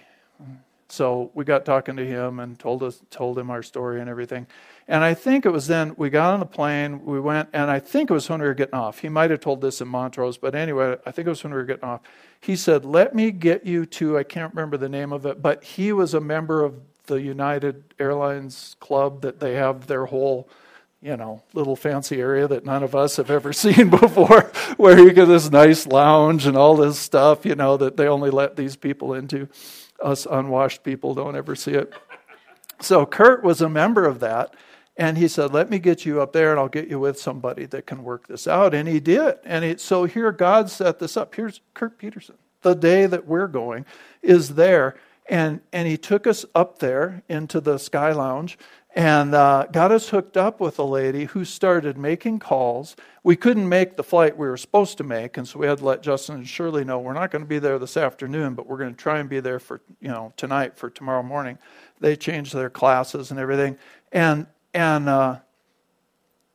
so 0.89 1.31
we 1.33 1.45
got 1.45 1.65
talking 1.65 1.95
to 1.95 2.05
him 2.05 2.39
and 2.39 2.59
told 2.59 2.83
us 2.83 3.01
told 3.09 3.39
him 3.39 3.49
our 3.49 3.63
story 3.63 4.01
and 4.01 4.09
everything. 4.09 4.47
And 4.87 5.03
I 5.03 5.13
think 5.13 5.45
it 5.45 5.49
was 5.49 5.67
then 5.67 5.93
we 5.97 6.09
got 6.09 6.33
on 6.33 6.39
the 6.39 6.45
plane, 6.45 7.05
we 7.05 7.19
went, 7.19 7.49
and 7.53 7.71
I 7.71 7.79
think 7.79 8.09
it 8.09 8.13
was 8.13 8.29
when 8.29 8.41
we 8.41 8.47
were 8.47 8.53
getting 8.53 8.75
off. 8.75 8.99
He 8.99 9.09
might 9.09 9.31
have 9.31 9.39
told 9.39 9.61
this 9.61 9.79
in 9.79 9.87
Montrose, 9.87 10.37
but 10.37 10.55
anyway, 10.55 10.97
I 11.05 11.11
think 11.11 11.25
it 11.25 11.29
was 11.29 11.43
when 11.43 11.53
we 11.53 11.57
were 11.57 11.65
getting 11.65 11.85
off. 11.85 12.01
He 12.39 12.57
said, 12.57 12.83
Let 12.83 13.15
me 13.15 13.31
get 13.31 13.65
you 13.65 13.85
to, 13.85 14.17
I 14.17 14.23
can't 14.23 14.53
remember 14.53 14.75
the 14.75 14.89
name 14.89 15.13
of 15.13 15.25
it, 15.25 15.41
but 15.41 15.63
he 15.63 15.93
was 15.93 16.13
a 16.13 16.19
member 16.19 16.63
of 16.63 16.75
the 17.05 17.21
United 17.21 17.83
Airlines 17.99 18.75
Club 18.79 19.21
that 19.21 19.39
they 19.39 19.55
have 19.55 19.87
their 19.87 20.05
whole, 20.05 20.49
you 21.01 21.15
know, 21.15 21.43
little 21.53 21.75
fancy 21.75 22.19
area 22.19 22.47
that 22.47 22.65
none 22.65 22.83
of 22.83 22.93
us 22.93 23.15
have 23.15 23.29
ever 23.29 23.53
seen 23.53 23.89
before, 23.89 24.51
where 24.75 24.99
you 24.99 25.13
get 25.13 25.25
this 25.25 25.49
nice 25.49 25.87
lounge 25.87 26.45
and 26.45 26.57
all 26.57 26.75
this 26.75 26.99
stuff, 26.99 27.45
you 27.45 27.55
know, 27.55 27.77
that 27.77 27.95
they 27.95 28.07
only 28.07 28.29
let 28.29 28.57
these 28.57 28.75
people 28.75 29.13
into. 29.13 29.47
Us 30.01 30.27
unwashed 30.29 30.83
people 30.83 31.13
don't 31.13 31.37
ever 31.37 31.55
see 31.55 31.71
it. 31.71 31.93
So 32.81 33.05
Kurt 33.05 33.43
was 33.43 33.61
a 33.61 33.69
member 33.69 34.05
of 34.05 34.19
that. 34.19 34.53
And 34.95 35.17
he 35.17 35.27
said, 35.27 35.53
Let 35.53 35.69
me 35.69 35.79
get 35.79 36.05
you 36.05 36.21
up 36.21 36.33
there 36.33 36.51
and 36.51 36.59
I'll 36.59 36.67
get 36.67 36.87
you 36.87 36.99
with 36.99 37.19
somebody 37.19 37.65
that 37.67 37.85
can 37.85 38.03
work 38.03 38.27
this 38.27 38.47
out. 38.47 38.73
And 38.73 38.87
he 38.87 38.99
did. 38.99 39.35
And 39.43 39.63
he, 39.65 39.77
so 39.77 40.05
here, 40.05 40.31
God 40.31 40.69
set 40.69 40.99
this 40.99 41.17
up. 41.17 41.33
Here's 41.35 41.61
Kurt 41.73 41.97
Peterson. 41.97 42.35
The 42.61 42.75
day 42.75 43.07
that 43.07 43.27
we're 43.27 43.47
going 43.47 43.85
is 44.21 44.55
there. 44.55 44.95
And, 45.27 45.61
and 45.71 45.87
he 45.87 45.97
took 45.97 46.27
us 46.27 46.45
up 46.53 46.79
there 46.79 47.23
into 47.29 47.61
the 47.61 47.77
Sky 47.77 48.11
Lounge 48.11 48.57
and 48.95 49.33
uh, 49.33 49.65
got 49.71 49.91
us 49.91 50.09
hooked 50.09 50.37
up 50.37 50.59
with 50.59 50.77
a 50.77 50.83
lady 50.83 51.25
who 51.25 51.43
started 51.45 51.97
making 51.97 52.39
calls. 52.39 52.95
We 53.23 53.35
couldn't 53.35 53.67
make 53.67 53.95
the 53.95 54.03
flight 54.03 54.37
we 54.37 54.47
were 54.47 54.57
supposed 54.57 54.97
to 54.99 55.03
make, 55.03 55.37
and 55.37 55.47
so 55.47 55.57
we 55.59 55.65
had 55.65 55.79
to 55.79 55.85
let 55.85 56.03
Justin 56.03 56.35
and 56.35 56.47
Shirley 56.47 56.83
know 56.83 56.99
we're 56.99 57.13
not 57.13 57.31
going 57.31 57.41
to 57.41 57.47
be 57.47 57.57
there 57.57 57.79
this 57.79 57.97
afternoon, 57.97 58.53
but 58.53 58.67
we're 58.67 58.77
going 58.77 58.93
to 58.93 59.01
try 59.01 59.19
and 59.19 59.27
be 59.27 59.39
there 59.39 59.59
for 59.59 59.81
you 59.99 60.09
know 60.09 60.31
tonight 60.37 60.77
for 60.77 60.89
tomorrow 60.89 61.23
morning. 61.23 61.57
They 61.99 62.15
changed 62.15 62.53
their 62.53 62.69
classes 62.69 63.31
and 63.31 63.39
everything, 63.39 63.77
and 64.11 64.45
and 64.73 65.07
uh, 65.07 65.37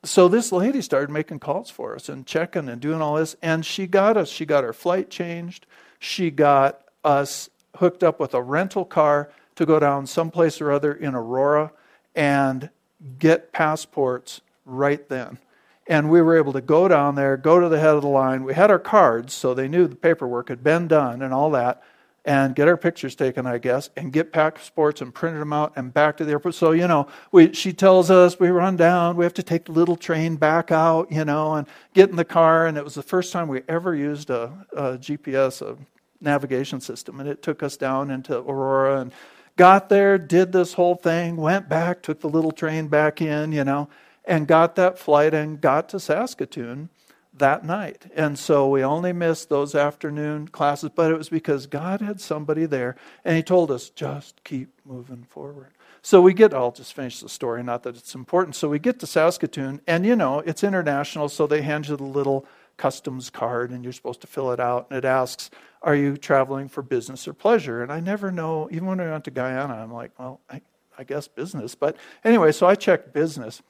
so 0.04 0.28
this 0.28 0.52
lady 0.52 0.80
started 0.80 1.10
making 1.10 1.40
calls 1.40 1.70
for 1.70 1.94
us 1.94 2.08
and 2.08 2.26
checking 2.26 2.68
and 2.68 2.80
doing 2.80 3.00
all 3.00 3.16
this, 3.16 3.36
and 3.42 3.64
she 3.64 3.86
got 3.86 4.16
us. 4.16 4.28
She 4.28 4.46
got 4.46 4.64
our 4.64 4.72
flight 4.72 5.10
changed. 5.10 5.66
She 5.98 6.30
got 6.30 6.82
us 7.04 7.50
hooked 7.76 8.02
up 8.02 8.20
with 8.20 8.34
a 8.34 8.42
rental 8.42 8.84
car 8.84 9.30
to 9.56 9.66
go 9.66 9.78
down 9.80 10.06
someplace 10.06 10.60
or 10.60 10.70
other 10.70 10.92
in 10.92 11.14
Aurora 11.14 11.72
and 12.14 12.70
get 13.18 13.52
passports 13.52 14.40
right 14.64 15.08
then. 15.08 15.38
And 15.86 16.10
we 16.10 16.20
were 16.20 16.36
able 16.36 16.52
to 16.52 16.60
go 16.60 16.86
down 16.86 17.14
there, 17.14 17.36
go 17.36 17.58
to 17.58 17.68
the 17.68 17.80
head 17.80 17.94
of 17.94 18.02
the 18.02 18.08
line. 18.08 18.44
We 18.44 18.54
had 18.54 18.70
our 18.70 18.78
cards, 18.78 19.32
so 19.32 19.54
they 19.54 19.68
knew 19.68 19.86
the 19.86 19.96
paperwork 19.96 20.48
had 20.48 20.62
been 20.62 20.86
done 20.86 21.22
and 21.22 21.32
all 21.32 21.50
that 21.52 21.82
and 22.28 22.54
get 22.54 22.68
our 22.68 22.76
pictures 22.76 23.16
taken, 23.16 23.46
I 23.46 23.56
guess, 23.56 23.88
and 23.96 24.12
get 24.12 24.34
passports 24.34 25.00
and 25.00 25.14
printed 25.14 25.40
them 25.40 25.54
out 25.54 25.72
and 25.76 25.94
back 25.94 26.18
to 26.18 26.26
the 26.26 26.32
airport. 26.32 26.56
So, 26.56 26.72
you 26.72 26.86
know, 26.86 27.08
we, 27.32 27.54
she 27.54 27.72
tells 27.72 28.10
us 28.10 28.38
we 28.38 28.48
run 28.48 28.76
down, 28.76 29.16
we 29.16 29.24
have 29.24 29.32
to 29.32 29.42
take 29.42 29.64
the 29.64 29.72
little 29.72 29.96
train 29.96 30.36
back 30.36 30.70
out, 30.70 31.10
you 31.10 31.24
know, 31.24 31.54
and 31.54 31.66
get 31.94 32.10
in 32.10 32.16
the 32.16 32.26
car. 32.26 32.66
And 32.66 32.76
it 32.76 32.84
was 32.84 32.94
the 32.94 33.02
first 33.02 33.32
time 33.32 33.48
we 33.48 33.62
ever 33.66 33.94
used 33.94 34.28
a, 34.28 34.52
a 34.72 34.98
GPS, 34.98 35.62
a 35.62 35.78
navigation 36.20 36.82
system. 36.82 37.18
And 37.18 37.26
it 37.30 37.42
took 37.42 37.62
us 37.62 37.78
down 37.78 38.10
into 38.10 38.36
Aurora 38.36 39.00
and 39.00 39.12
got 39.56 39.88
there, 39.88 40.18
did 40.18 40.52
this 40.52 40.74
whole 40.74 40.96
thing, 40.96 41.38
went 41.38 41.66
back, 41.66 42.02
took 42.02 42.20
the 42.20 42.28
little 42.28 42.52
train 42.52 42.88
back 42.88 43.22
in, 43.22 43.52
you 43.52 43.64
know, 43.64 43.88
and 44.26 44.46
got 44.46 44.76
that 44.76 44.98
flight 44.98 45.32
and 45.32 45.62
got 45.62 45.88
to 45.88 45.98
Saskatoon 45.98 46.90
that 47.38 47.64
night. 47.64 48.10
And 48.14 48.38
so 48.38 48.68
we 48.68 48.82
only 48.82 49.12
missed 49.12 49.48
those 49.48 49.74
afternoon 49.74 50.48
classes, 50.48 50.90
but 50.94 51.10
it 51.10 51.18
was 51.18 51.28
because 51.28 51.66
God 51.66 52.00
had 52.00 52.20
somebody 52.20 52.66
there 52.66 52.96
and 53.24 53.36
He 53.36 53.42
told 53.42 53.70
us, 53.70 53.90
just 53.90 54.42
keep 54.44 54.70
moving 54.84 55.24
forward. 55.24 55.72
So 56.02 56.22
we 56.22 56.32
get, 56.32 56.54
I'll 56.54 56.72
just 56.72 56.94
finish 56.94 57.20
the 57.20 57.28
story, 57.28 57.62
not 57.62 57.82
that 57.82 57.96
it's 57.96 58.14
important. 58.14 58.54
So 58.54 58.68
we 58.68 58.78
get 58.78 59.00
to 59.00 59.06
Saskatoon, 59.06 59.80
and 59.86 60.06
you 60.06 60.16
know, 60.16 60.40
it's 60.40 60.62
international, 60.62 61.28
so 61.28 61.46
they 61.46 61.62
hand 61.62 61.88
you 61.88 61.96
the 61.96 62.04
little 62.04 62.46
customs 62.76 63.28
card 63.28 63.70
and 63.70 63.82
you're 63.82 63.92
supposed 63.92 64.20
to 64.22 64.26
fill 64.26 64.52
it 64.52 64.60
out, 64.60 64.86
and 64.88 64.98
it 64.98 65.04
asks, 65.04 65.50
Are 65.82 65.94
you 65.94 66.16
traveling 66.16 66.68
for 66.68 66.82
business 66.82 67.26
or 67.28 67.32
pleasure? 67.34 67.82
And 67.82 67.92
I 67.92 68.00
never 68.00 68.30
know, 68.30 68.68
even 68.70 68.86
when 68.86 69.00
I 69.00 69.10
went 69.10 69.24
to 69.24 69.30
Guyana, 69.30 69.74
I'm 69.74 69.92
like, 69.92 70.12
Well, 70.18 70.40
I, 70.48 70.62
I 70.96 71.04
guess 71.04 71.28
business. 71.28 71.74
But 71.74 71.96
anyway, 72.24 72.52
so 72.52 72.66
I 72.66 72.74
checked 72.74 73.12
business 73.12 73.62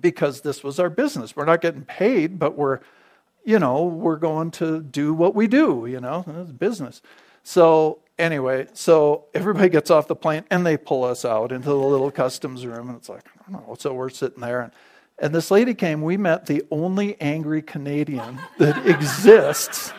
because 0.00 0.40
this 0.40 0.62
was 0.62 0.78
our 0.78 0.90
business. 0.90 1.36
We're 1.36 1.44
not 1.44 1.60
getting 1.60 1.82
paid, 1.82 2.38
but 2.38 2.56
we're, 2.56 2.80
you 3.44 3.58
know, 3.58 3.84
we're 3.84 4.16
going 4.16 4.50
to 4.52 4.80
do 4.80 5.14
what 5.14 5.34
we 5.34 5.46
do, 5.46 5.86
you 5.86 6.00
know, 6.00 6.24
it's 6.26 6.52
business. 6.52 7.02
So 7.42 8.00
anyway, 8.18 8.68
so 8.74 9.24
everybody 9.34 9.68
gets 9.68 9.90
off 9.90 10.06
the 10.06 10.16
plane 10.16 10.44
and 10.50 10.64
they 10.64 10.76
pull 10.76 11.04
us 11.04 11.24
out 11.24 11.52
into 11.52 11.68
the 11.68 11.74
little 11.74 12.10
customs 12.10 12.66
room, 12.66 12.88
and 12.88 12.98
it's 12.98 13.08
like, 13.08 13.24
I 13.26 13.50
don't 13.50 13.66
know. 13.66 13.74
So 13.78 13.94
we're 13.94 14.10
sitting 14.10 14.40
there, 14.40 14.60
and, 14.60 14.72
and 15.18 15.34
this 15.34 15.50
lady 15.50 15.74
came. 15.74 16.02
We 16.02 16.16
met 16.16 16.46
the 16.46 16.62
only 16.70 17.20
angry 17.20 17.62
Canadian 17.62 18.38
that 18.58 18.86
exists 18.86 19.92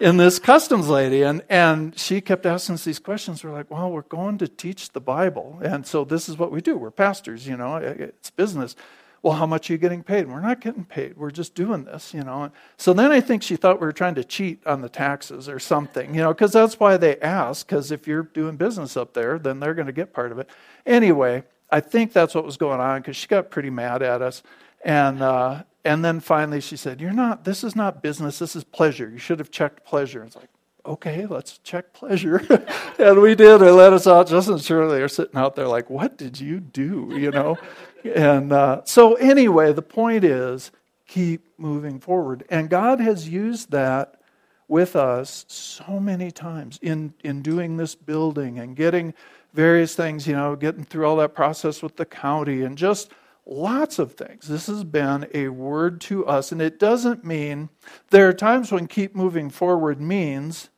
in 0.00 0.16
this 0.16 0.38
customs 0.38 0.88
lady, 0.88 1.22
and 1.22 1.42
and 1.48 1.98
she 1.98 2.20
kept 2.20 2.46
asking 2.46 2.76
us 2.76 2.84
these 2.84 2.98
questions. 2.98 3.44
We're 3.44 3.52
like, 3.52 3.70
well, 3.70 3.90
we're 3.90 4.02
going 4.02 4.38
to 4.38 4.48
teach 4.48 4.90
the 4.90 5.00
Bible, 5.00 5.60
and 5.62 5.86
so 5.86 6.04
this 6.04 6.28
is 6.28 6.38
what 6.38 6.50
we 6.50 6.60
do. 6.60 6.76
We're 6.76 6.90
pastors, 6.90 7.46
you 7.46 7.56
know, 7.56 7.76
it's 7.76 8.30
business 8.30 8.76
well, 9.22 9.34
how 9.34 9.46
much 9.46 9.68
are 9.68 9.72
you 9.72 9.78
getting 9.78 10.02
paid? 10.02 10.20
And 10.20 10.32
We're 10.32 10.40
not 10.40 10.60
getting 10.60 10.84
paid. 10.84 11.16
We're 11.16 11.30
just 11.30 11.54
doing 11.54 11.84
this, 11.84 12.14
you 12.14 12.22
know. 12.22 12.52
So 12.76 12.92
then 12.92 13.10
I 13.10 13.20
think 13.20 13.42
she 13.42 13.56
thought 13.56 13.80
we 13.80 13.86
were 13.86 13.92
trying 13.92 14.14
to 14.14 14.24
cheat 14.24 14.64
on 14.66 14.80
the 14.80 14.88
taxes 14.88 15.48
or 15.48 15.58
something, 15.58 16.14
you 16.14 16.20
know, 16.20 16.32
because 16.32 16.52
that's 16.52 16.78
why 16.78 16.96
they 16.96 17.18
ask. 17.20 17.66
Because 17.66 17.90
if 17.90 18.06
you're 18.06 18.22
doing 18.22 18.56
business 18.56 18.96
up 18.96 19.14
there, 19.14 19.38
then 19.38 19.58
they're 19.58 19.74
going 19.74 19.86
to 19.86 19.92
get 19.92 20.12
part 20.12 20.30
of 20.30 20.38
it. 20.38 20.48
Anyway, 20.86 21.42
I 21.70 21.80
think 21.80 22.12
that's 22.12 22.34
what 22.34 22.44
was 22.44 22.56
going 22.56 22.80
on 22.80 23.00
because 23.00 23.16
she 23.16 23.26
got 23.26 23.50
pretty 23.50 23.70
mad 23.70 24.02
at 24.02 24.22
us, 24.22 24.42
and 24.84 25.22
uh, 25.22 25.64
and 25.84 26.04
then 26.04 26.20
finally 26.20 26.60
she 26.60 26.76
said, 26.76 27.00
"You're 27.00 27.12
not. 27.12 27.44
This 27.44 27.62
is 27.62 27.76
not 27.76 28.02
business. 28.02 28.38
This 28.38 28.56
is 28.56 28.64
pleasure. 28.64 29.10
You 29.10 29.18
should 29.18 29.38
have 29.38 29.50
checked 29.50 29.84
pleasure." 29.84 30.24
It's 30.24 30.36
like, 30.36 30.48
okay, 30.88 31.26
let's 31.26 31.58
check 31.58 31.92
pleasure. 31.92 32.38
and 32.98 33.20
we 33.20 33.34
did. 33.34 33.58
They 33.58 33.70
let 33.70 33.92
us 33.92 34.06
out. 34.06 34.28
Justin 34.28 34.58
Shirley 34.58 35.00
are 35.00 35.08
sitting 35.08 35.36
out 35.36 35.54
there 35.54 35.68
like, 35.68 35.88
what 35.90 36.16
did 36.16 36.40
you 36.40 36.60
do? 36.60 37.12
You 37.14 37.30
know? 37.30 37.58
and 38.04 38.52
uh, 38.52 38.82
so, 38.84 39.14
anyway, 39.14 39.72
the 39.72 39.82
point 39.82 40.24
is 40.24 40.70
keep 41.06 41.46
moving 41.58 42.00
forward. 42.00 42.44
And 42.50 42.68
God 42.68 43.00
has 43.00 43.28
used 43.28 43.70
that 43.70 44.20
with 44.68 44.96
us 44.96 45.46
so 45.48 45.98
many 45.98 46.30
times 46.30 46.78
in, 46.82 47.14
in 47.24 47.42
doing 47.42 47.76
this 47.76 47.94
building 47.94 48.58
and 48.58 48.76
getting 48.76 49.14
various 49.54 49.94
things, 49.94 50.26
you 50.26 50.34
know, 50.34 50.54
getting 50.56 50.84
through 50.84 51.06
all 51.06 51.16
that 51.16 51.34
process 51.34 51.82
with 51.82 51.96
the 51.96 52.04
county 52.04 52.62
and 52.62 52.76
just 52.76 53.10
lots 53.46 53.98
of 53.98 54.12
things. 54.12 54.46
This 54.46 54.66
has 54.66 54.84
been 54.84 55.26
a 55.32 55.48
word 55.48 56.00
to 56.02 56.26
us, 56.26 56.52
and 56.52 56.60
it 56.60 56.78
doesn't 56.78 57.24
mean 57.24 57.70
there 58.10 58.28
are 58.28 58.34
times 58.34 58.70
when 58.70 58.86
keep 58.86 59.16
moving 59.16 59.48
forward 59.48 60.00
means 60.00 60.68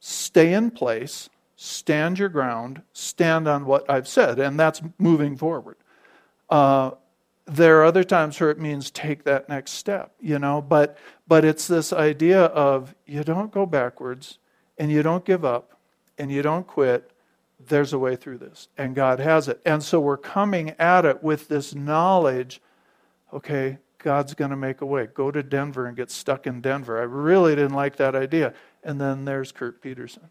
stay 0.00 0.52
in 0.52 0.70
place, 0.70 1.30
stand 1.56 2.18
your 2.18 2.28
ground, 2.28 2.82
stand 2.92 3.46
on 3.46 3.66
what 3.66 3.88
I've 3.88 4.08
said, 4.08 4.38
and 4.38 4.58
that's 4.58 4.82
moving 4.98 5.36
forward. 5.36 5.76
Uh, 6.48 6.92
there 7.46 7.80
are 7.80 7.84
other 7.84 8.04
times 8.04 8.38
where 8.40 8.50
it 8.50 8.58
means 8.58 8.90
take 8.90 9.24
that 9.24 9.48
next 9.48 9.72
step, 9.72 10.12
you 10.20 10.38
know, 10.38 10.60
but 10.60 10.98
but 11.28 11.44
it's 11.44 11.66
this 11.66 11.92
idea 11.92 12.44
of 12.44 12.94
you 13.06 13.22
don't 13.22 13.52
go 13.52 13.66
backwards 13.66 14.38
and 14.78 14.90
you 14.90 15.02
don't 15.02 15.24
give 15.24 15.44
up 15.44 15.78
and 16.18 16.30
you 16.30 16.42
don't 16.42 16.66
quit. 16.66 17.10
There's 17.68 17.92
a 17.92 17.98
way 17.98 18.16
through 18.16 18.38
this, 18.38 18.68
and 18.78 18.94
God 18.94 19.20
has 19.20 19.48
it. 19.48 19.60
And 19.66 19.82
so 19.82 20.00
we're 20.00 20.16
coming 20.16 20.70
at 20.78 21.04
it 21.04 21.22
with 21.22 21.48
this 21.48 21.74
knowledge 21.74 22.60
okay, 23.32 23.78
God's 23.98 24.34
going 24.34 24.50
to 24.50 24.56
make 24.56 24.80
a 24.80 24.86
way. 24.86 25.06
Go 25.06 25.30
to 25.30 25.42
Denver 25.42 25.86
and 25.86 25.96
get 25.96 26.10
stuck 26.10 26.46
in 26.46 26.60
Denver. 26.60 26.98
I 26.98 27.04
really 27.04 27.54
didn't 27.54 27.74
like 27.74 27.96
that 27.96 28.14
idea. 28.14 28.54
And 28.82 29.00
then 29.00 29.24
there's 29.24 29.52
Kurt 29.52 29.82
Peterson. 29.82 30.30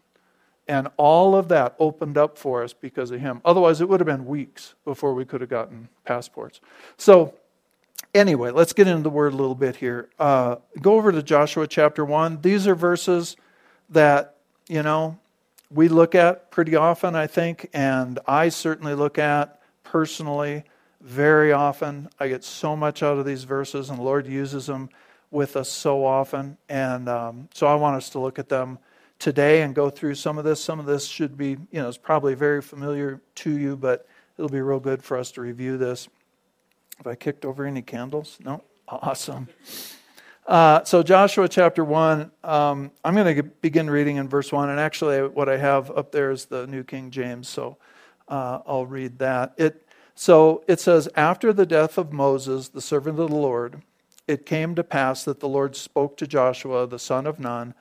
And 0.68 0.88
all 0.96 1.34
of 1.34 1.48
that 1.48 1.74
opened 1.78 2.16
up 2.16 2.38
for 2.38 2.62
us 2.62 2.72
because 2.72 3.10
of 3.10 3.20
him. 3.20 3.40
Otherwise, 3.44 3.80
it 3.80 3.88
would 3.88 4.00
have 4.00 4.06
been 4.06 4.26
weeks 4.26 4.74
before 4.84 5.14
we 5.14 5.24
could 5.24 5.40
have 5.40 5.50
gotten 5.50 5.88
passports. 6.04 6.60
So, 6.96 7.34
anyway, 8.14 8.50
let's 8.50 8.72
get 8.72 8.86
into 8.86 9.02
the 9.02 9.10
word 9.10 9.32
a 9.32 9.36
little 9.36 9.54
bit 9.54 9.76
here. 9.76 10.08
Uh, 10.18 10.56
go 10.80 10.94
over 10.94 11.10
to 11.10 11.22
Joshua 11.22 11.66
chapter 11.66 12.04
1. 12.04 12.42
These 12.42 12.68
are 12.68 12.74
verses 12.74 13.36
that, 13.88 14.36
you 14.68 14.82
know, 14.82 15.18
we 15.70 15.88
look 15.88 16.14
at 16.14 16.50
pretty 16.50 16.76
often, 16.76 17.14
I 17.14 17.26
think, 17.26 17.68
and 17.72 18.18
I 18.26 18.48
certainly 18.48 18.94
look 18.94 19.18
at 19.18 19.60
personally 19.82 20.64
very 21.00 21.52
often. 21.52 22.08
I 22.18 22.28
get 22.28 22.44
so 22.44 22.76
much 22.76 23.02
out 23.02 23.18
of 23.18 23.24
these 23.24 23.44
verses, 23.44 23.88
and 23.88 23.98
the 23.98 24.02
Lord 24.02 24.26
uses 24.26 24.66
them 24.66 24.90
with 25.30 25.56
us 25.56 25.68
so 25.68 26.04
often. 26.04 26.56
And 26.68 27.08
um, 27.08 27.48
so 27.54 27.66
I 27.66 27.74
want 27.74 27.96
us 27.96 28.10
to 28.10 28.18
look 28.18 28.38
at 28.38 28.48
them 28.48 28.78
today 29.18 29.62
and 29.62 29.74
go 29.74 29.90
through 29.90 30.14
some 30.16 30.38
of 30.38 30.44
this. 30.44 30.62
Some 30.62 30.80
of 30.80 30.86
this 30.86 31.06
should 31.06 31.36
be, 31.36 31.50
you 31.50 31.80
know, 31.80 31.88
it's 31.88 31.98
probably 31.98 32.34
very 32.34 32.62
familiar 32.62 33.20
to 33.36 33.50
you, 33.50 33.76
but 33.76 34.06
it'll 34.36 34.48
be 34.48 34.60
real 34.60 34.80
good 34.80 35.02
for 35.02 35.16
us 35.16 35.30
to 35.32 35.40
review 35.40 35.78
this. 35.78 36.08
Have 36.98 37.06
I 37.06 37.14
kicked 37.14 37.44
over 37.44 37.64
any 37.64 37.82
candles? 37.82 38.38
No? 38.44 38.62
Awesome. 38.88 39.48
Uh, 40.46 40.82
so, 40.82 41.02
Joshua 41.02 41.48
chapter 41.48 41.84
1, 41.84 42.30
um, 42.42 42.90
I'm 43.04 43.14
going 43.14 43.36
to 43.36 43.42
begin 43.42 43.88
reading 43.88 44.16
in 44.16 44.28
verse 44.28 44.50
1. 44.50 44.68
And 44.68 44.80
actually, 44.80 45.28
what 45.28 45.48
I 45.48 45.56
have 45.56 45.90
up 45.92 46.10
there 46.10 46.32
is 46.32 46.46
the 46.46 46.66
New 46.66 46.82
King 46.82 47.10
James, 47.10 47.48
so 47.48 47.76
uh, 48.28 48.58
I'll 48.66 48.86
read 48.86 49.18
that. 49.20 49.54
It, 49.58 49.86
so, 50.16 50.64
it 50.66 50.80
says, 50.80 51.08
After 51.14 51.52
the 51.52 51.66
death 51.66 51.98
of 51.98 52.12
Moses, 52.12 52.68
the 52.68 52.80
servant 52.80 53.20
of 53.20 53.30
the 53.30 53.36
Lord, 53.36 53.80
it 54.30 54.46
came 54.46 54.76
to 54.76 54.84
pass 54.84 55.24
that 55.24 55.40
the 55.40 55.48
Lord 55.48 55.74
spoke 55.74 56.16
to 56.16 56.26
Joshua, 56.26 56.86
the 56.86 57.00
son 57.00 57.26
of 57.26 57.40
Nun, 57.40 57.74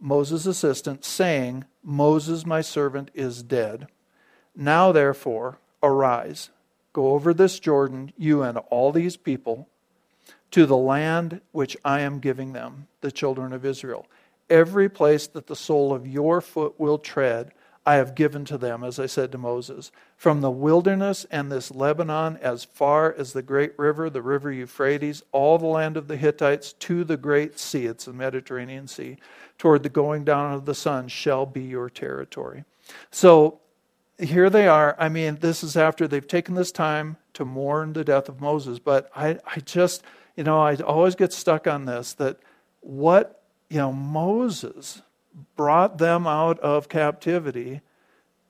Moses' 0.00 0.46
assistant, 0.46 1.04
saying, 1.04 1.64
Moses, 1.84 2.46
my 2.46 2.62
servant, 2.62 3.10
is 3.12 3.42
dead. 3.42 3.86
Now, 4.56 4.92
therefore, 4.92 5.58
arise, 5.82 6.48
go 6.94 7.08
over 7.10 7.34
this 7.34 7.60
Jordan, 7.60 8.12
you 8.16 8.42
and 8.42 8.56
all 8.70 8.92
these 8.92 9.18
people, 9.18 9.68
to 10.52 10.64
the 10.64 10.76
land 10.76 11.42
which 11.52 11.76
I 11.84 12.00
am 12.00 12.18
giving 12.18 12.54
them, 12.54 12.88
the 13.02 13.12
children 13.12 13.52
of 13.52 13.66
Israel. 13.66 14.06
Every 14.48 14.88
place 14.88 15.26
that 15.28 15.48
the 15.48 15.54
sole 15.54 15.92
of 15.92 16.06
your 16.06 16.40
foot 16.40 16.80
will 16.80 16.98
tread, 16.98 17.52
I 17.90 17.96
have 17.96 18.14
given 18.14 18.44
to 18.44 18.56
them, 18.56 18.84
as 18.84 19.00
I 19.00 19.06
said 19.06 19.32
to 19.32 19.38
Moses. 19.38 19.90
From 20.16 20.42
the 20.42 20.50
wilderness 20.50 21.26
and 21.28 21.50
this 21.50 21.72
Lebanon, 21.72 22.36
as 22.36 22.62
far 22.62 23.12
as 23.12 23.32
the 23.32 23.42
great 23.42 23.76
river, 23.76 24.08
the 24.08 24.22
river 24.22 24.52
Euphrates, 24.52 25.24
all 25.32 25.58
the 25.58 25.66
land 25.66 25.96
of 25.96 26.06
the 26.06 26.16
Hittites, 26.16 26.72
to 26.74 27.02
the 27.02 27.16
great 27.16 27.58
sea, 27.58 27.86
it's 27.86 28.04
the 28.04 28.12
Mediterranean 28.12 28.86
Sea, 28.86 29.16
toward 29.58 29.82
the 29.82 29.88
going 29.88 30.22
down 30.22 30.52
of 30.52 30.66
the 30.66 30.74
sun, 30.74 31.08
shall 31.08 31.46
be 31.46 31.62
your 31.62 31.90
territory. 31.90 32.62
So 33.10 33.58
here 34.20 34.50
they 34.50 34.68
are. 34.68 34.94
I 34.96 35.08
mean, 35.08 35.38
this 35.40 35.64
is 35.64 35.76
after 35.76 36.06
they've 36.06 36.28
taken 36.28 36.54
this 36.54 36.70
time 36.70 37.16
to 37.32 37.44
mourn 37.44 37.92
the 37.94 38.04
death 38.04 38.28
of 38.28 38.40
Moses. 38.40 38.78
But 38.78 39.10
I, 39.16 39.40
I 39.44 39.58
just, 39.64 40.04
you 40.36 40.44
know, 40.44 40.60
I 40.60 40.76
always 40.76 41.16
get 41.16 41.32
stuck 41.32 41.66
on 41.66 41.86
this 41.86 42.12
that 42.14 42.38
what, 42.82 43.42
you 43.68 43.78
know, 43.78 43.92
Moses 43.92 45.02
brought 45.56 45.98
them 45.98 46.26
out 46.26 46.58
of 46.60 46.88
captivity, 46.88 47.80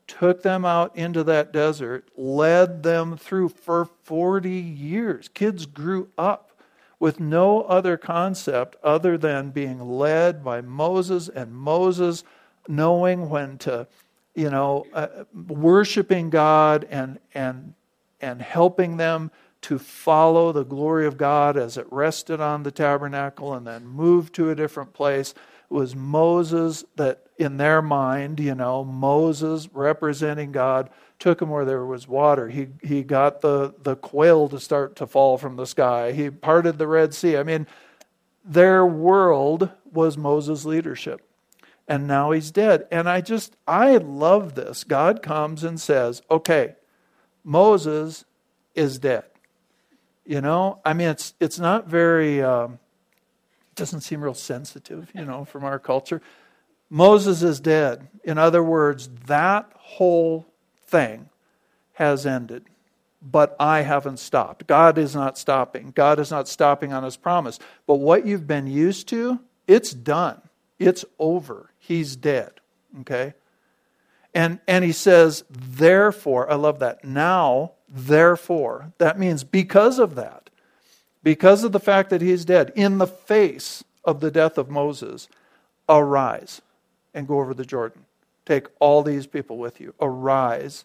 took 0.06 0.42
them 0.42 0.64
out 0.64 0.94
into 0.96 1.22
that 1.25 1.52
desert, 1.52 2.08
led 2.16 2.82
them 2.82 3.16
through 3.16 3.50
for 3.50 3.84
40 4.04 4.50
years. 4.50 5.28
Kids 5.28 5.66
grew 5.66 6.08
up 6.18 6.50
with 6.99 7.20
no 7.20 7.62
other 7.62 7.96
concept 7.96 8.76
other 8.82 9.16
than 9.16 9.50
being 9.50 9.80
led 9.80 10.44
by 10.44 10.60
Moses 10.60 11.28
and 11.28 11.54
Moses 11.54 12.25
knowing 12.68 13.30
when 13.30 13.56
to 13.58 13.87
you 14.34 14.50
know, 14.50 14.87
uh, 14.92 15.08
worshiping 15.34 16.30
God 16.30 16.87
and, 16.90 17.18
and, 17.34 17.75
and 18.20 18.40
helping 18.40 18.96
them 18.96 19.30
to 19.62 19.78
follow 19.78 20.52
the 20.52 20.64
glory 20.64 21.06
of 21.06 21.18
God 21.18 21.56
as 21.56 21.76
it 21.76 21.87
rested 21.90 22.40
on 22.40 22.62
the 22.62 22.70
tabernacle 22.70 23.52
and 23.52 23.66
then 23.66 23.87
moved 23.87 24.34
to 24.37 24.50
a 24.50 24.54
different 24.54 24.92
place. 24.92 25.34
Was 25.70 25.96
Moses 25.96 26.84
that, 26.96 27.26
in 27.38 27.56
their 27.56 27.80
mind, 27.80 28.38
you 28.40 28.54
know, 28.54 28.84
Moses 28.84 29.68
representing 29.72 30.52
God 30.52 30.90
took 31.18 31.40
him 31.40 31.48
where 31.48 31.64
there 31.64 31.86
was 31.86 32.06
water. 32.06 32.48
He, 32.48 32.68
he 32.82 33.02
got 33.02 33.40
the, 33.40 33.74
the 33.82 33.96
quail 33.96 34.48
to 34.48 34.60
start 34.60 34.96
to 34.96 35.06
fall 35.06 35.38
from 35.38 35.56
the 35.56 35.66
sky. 35.66 36.12
He 36.12 36.28
parted 36.28 36.76
the 36.76 36.86
Red 36.86 37.14
Sea. 37.14 37.36
I 37.36 37.44
mean, 37.44 37.66
their 38.44 38.84
world 38.84 39.70
was 39.92 40.18
Moses' 40.18 40.64
leadership 40.64 41.22
and 41.90 42.06
now 42.06 42.30
he's 42.30 42.52
dead. 42.52 42.86
And 42.92 43.08
I 43.08 43.20
just, 43.20 43.56
I 43.66 43.96
love 43.96 44.54
this. 44.54 44.84
God 44.84 45.22
comes 45.22 45.64
and 45.64 45.78
says, 45.80 46.22
okay, 46.30 46.76
Moses 47.42 48.24
is 48.76 49.00
dead. 49.00 49.24
You 50.24 50.40
know, 50.40 50.78
I 50.84 50.92
mean, 50.92 51.08
it's, 51.08 51.34
it's 51.40 51.58
not 51.58 51.88
very, 51.88 52.40
um, 52.40 52.78
doesn't 53.74 54.00
seem 54.00 54.22
real 54.22 54.34
sensitive, 54.34 55.10
you 55.14 55.24
know, 55.24 55.44
from 55.44 55.64
our 55.64 55.78
culture. 55.78 56.20
Moses 56.88 57.42
is 57.42 57.60
dead. 57.60 58.08
In 58.24 58.38
other 58.38 58.62
words, 58.62 59.08
that 59.26 59.70
whole 59.76 60.46
thing 60.86 61.28
has 61.94 62.26
ended. 62.26 62.64
But 63.22 63.54
I 63.60 63.82
haven't 63.82 64.18
stopped. 64.18 64.66
God 64.66 64.96
is 64.96 65.14
not 65.14 65.36
stopping. 65.36 65.92
God 65.94 66.18
is 66.18 66.30
not 66.30 66.48
stopping 66.48 66.92
on 66.92 67.04
his 67.04 67.16
promise. 67.16 67.58
But 67.86 67.96
what 67.96 68.26
you've 68.26 68.46
been 68.46 68.66
used 68.66 69.08
to, 69.08 69.40
it's 69.66 69.92
done. 69.92 70.40
It's 70.78 71.04
over 71.18 71.70
he's 71.90 72.14
dead. 72.14 72.52
Okay? 73.00 73.34
And, 74.32 74.60
and 74.68 74.84
he 74.84 74.92
says, 74.92 75.42
therefore, 75.50 76.48
I 76.48 76.54
love 76.54 76.78
that. 76.78 77.04
Now, 77.04 77.72
therefore. 77.88 78.92
That 78.98 79.18
means 79.18 79.42
because 79.42 79.98
of 79.98 80.14
that, 80.14 80.50
because 81.22 81.64
of 81.64 81.72
the 81.72 81.80
fact 81.80 82.10
that 82.10 82.22
he's 82.22 82.44
dead, 82.44 82.72
in 82.74 82.98
the 82.98 83.06
face 83.06 83.84
of 84.04 84.20
the 84.20 84.30
death 84.30 84.58
of 84.58 84.70
Moses, 84.70 85.28
arise 85.88 86.62
and 87.14 87.28
go 87.28 87.40
over 87.40 87.54
the 87.54 87.64
Jordan. 87.64 88.04
Take 88.46 88.66
all 88.78 89.02
these 89.02 89.26
people 89.26 89.59
with 89.59 89.80
you. 89.80 89.94
Arise 90.00 90.85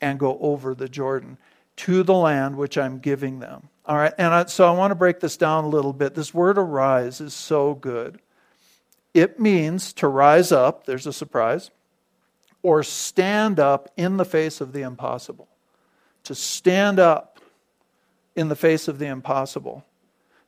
and 0.00 0.18
go 0.18 0.38
over 0.40 0.74
the 0.74 0.88
Jordan 0.88 1.38
to 1.76 2.02
the 2.02 2.14
land 2.14 2.56
which 2.56 2.76
I'm 2.76 2.98
giving 2.98 3.40
them. 3.40 3.68
All 3.86 3.96
right, 3.96 4.14
and 4.16 4.32
I, 4.32 4.44
so 4.46 4.66
I 4.66 4.70
want 4.70 4.90
to 4.92 4.96
break 4.96 5.20
this 5.20 5.36
down 5.36 5.64
a 5.64 5.68
little 5.68 5.92
bit. 5.92 6.14
This 6.14 6.32
word 6.32 6.56
arise 6.56 7.20
is 7.20 7.34
so 7.34 7.74
good. 7.74 8.18
It 9.12 9.38
means 9.38 9.92
to 9.94 10.08
rise 10.08 10.52
up, 10.52 10.86
there's 10.86 11.06
a 11.06 11.12
surprise, 11.12 11.70
or 12.62 12.82
stand 12.82 13.60
up 13.60 13.90
in 13.96 14.16
the 14.16 14.24
face 14.24 14.60
of 14.60 14.72
the 14.72 14.82
impossible. 14.82 15.48
To 16.24 16.34
stand 16.34 16.98
up 16.98 17.33
in 18.36 18.48
the 18.48 18.56
face 18.56 18.88
of 18.88 18.98
the 18.98 19.06
impossible. 19.06 19.84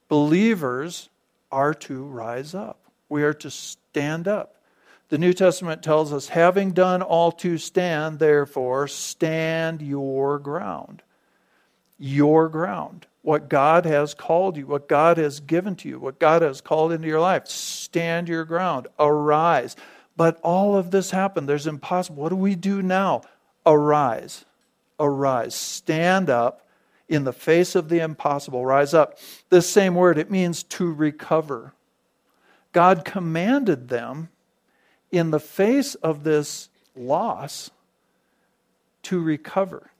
Believers 0.08 1.08
are 1.50 1.74
to 1.74 2.02
rise 2.02 2.54
up. 2.54 2.80
We 3.08 3.22
are 3.22 3.34
to 3.34 3.50
stand 3.50 4.26
up. 4.28 4.56
The 5.08 5.18
New 5.18 5.32
Testament 5.32 5.82
tells 5.82 6.12
us, 6.12 6.28
having 6.28 6.72
done 6.72 7.00
all 7.02 7.30
to 7.32 7.58
stand, 7.58 8.18
therefore, 8.18 8.88
stand 8.88 9.80
your 9.80 10.38
ground. 10.38 11.02
Your 11.98 12.48
ground 12.48 13.06
what 13.26 13.48
God 13.48 13.86
has 13.86 14.14
called 14.14 14.56
you, 14.56 14.68
what 14.68 14.86
God 14.86 15.18
has 15.18 15.40
given 15.40 15.74
to 15.74 15.88
you, 15.88 15.98
what 15.98 16.20
God 16.20 16.42
has 16.42 16.60
called 16.60 16.92
into 16.92 17.08
your 17.08 17.18
life. 17.18 17.48
Stand 17.48 18.28
your 18.28 18.44
ground, 18.44 18.86
arise. 19.00 19.74
But 20.16 20.38
all 20.42 20.76
of 20.76 20.92
this 20.92 21.10
happened. 21.10 21.48
There's 21.48 21.66
impossible. 21.66 22.22
What 22.22 22.28
do 22.28 22.36
we 22.36 22.54
do 22.54 22.82
now? 22.82 23.22
Arise. 23.66 24.44
Arise. 25.00 25.56
Stand 25.56 26.30
up 26.30 26.65
in 27.08 27.24
the 27.24 27.32
face 27.32 27.74
of 27.74 27.88
the 27.88 28.00
impossible. 28.00 28.64
Rise 28.64 28.94
up. 28.94 29.18
This 29.50 29.68
same 29.68 29.94
word, 29.94 30.18
it 30.18 30.30
means 30.30 30.62
to 30.64 30.92
recover. 30.92 31.72
God 32.72 33.04
commanded 33.04 33.88
them 33.88 34.28
in 35.10 35.30
the 35.30 35.40
face 35.40 35.94
of 35.96 36.24
this 36.24 36.68
loss 36.94 37.70
to 39.04 39.20
recover. 39.20 39.90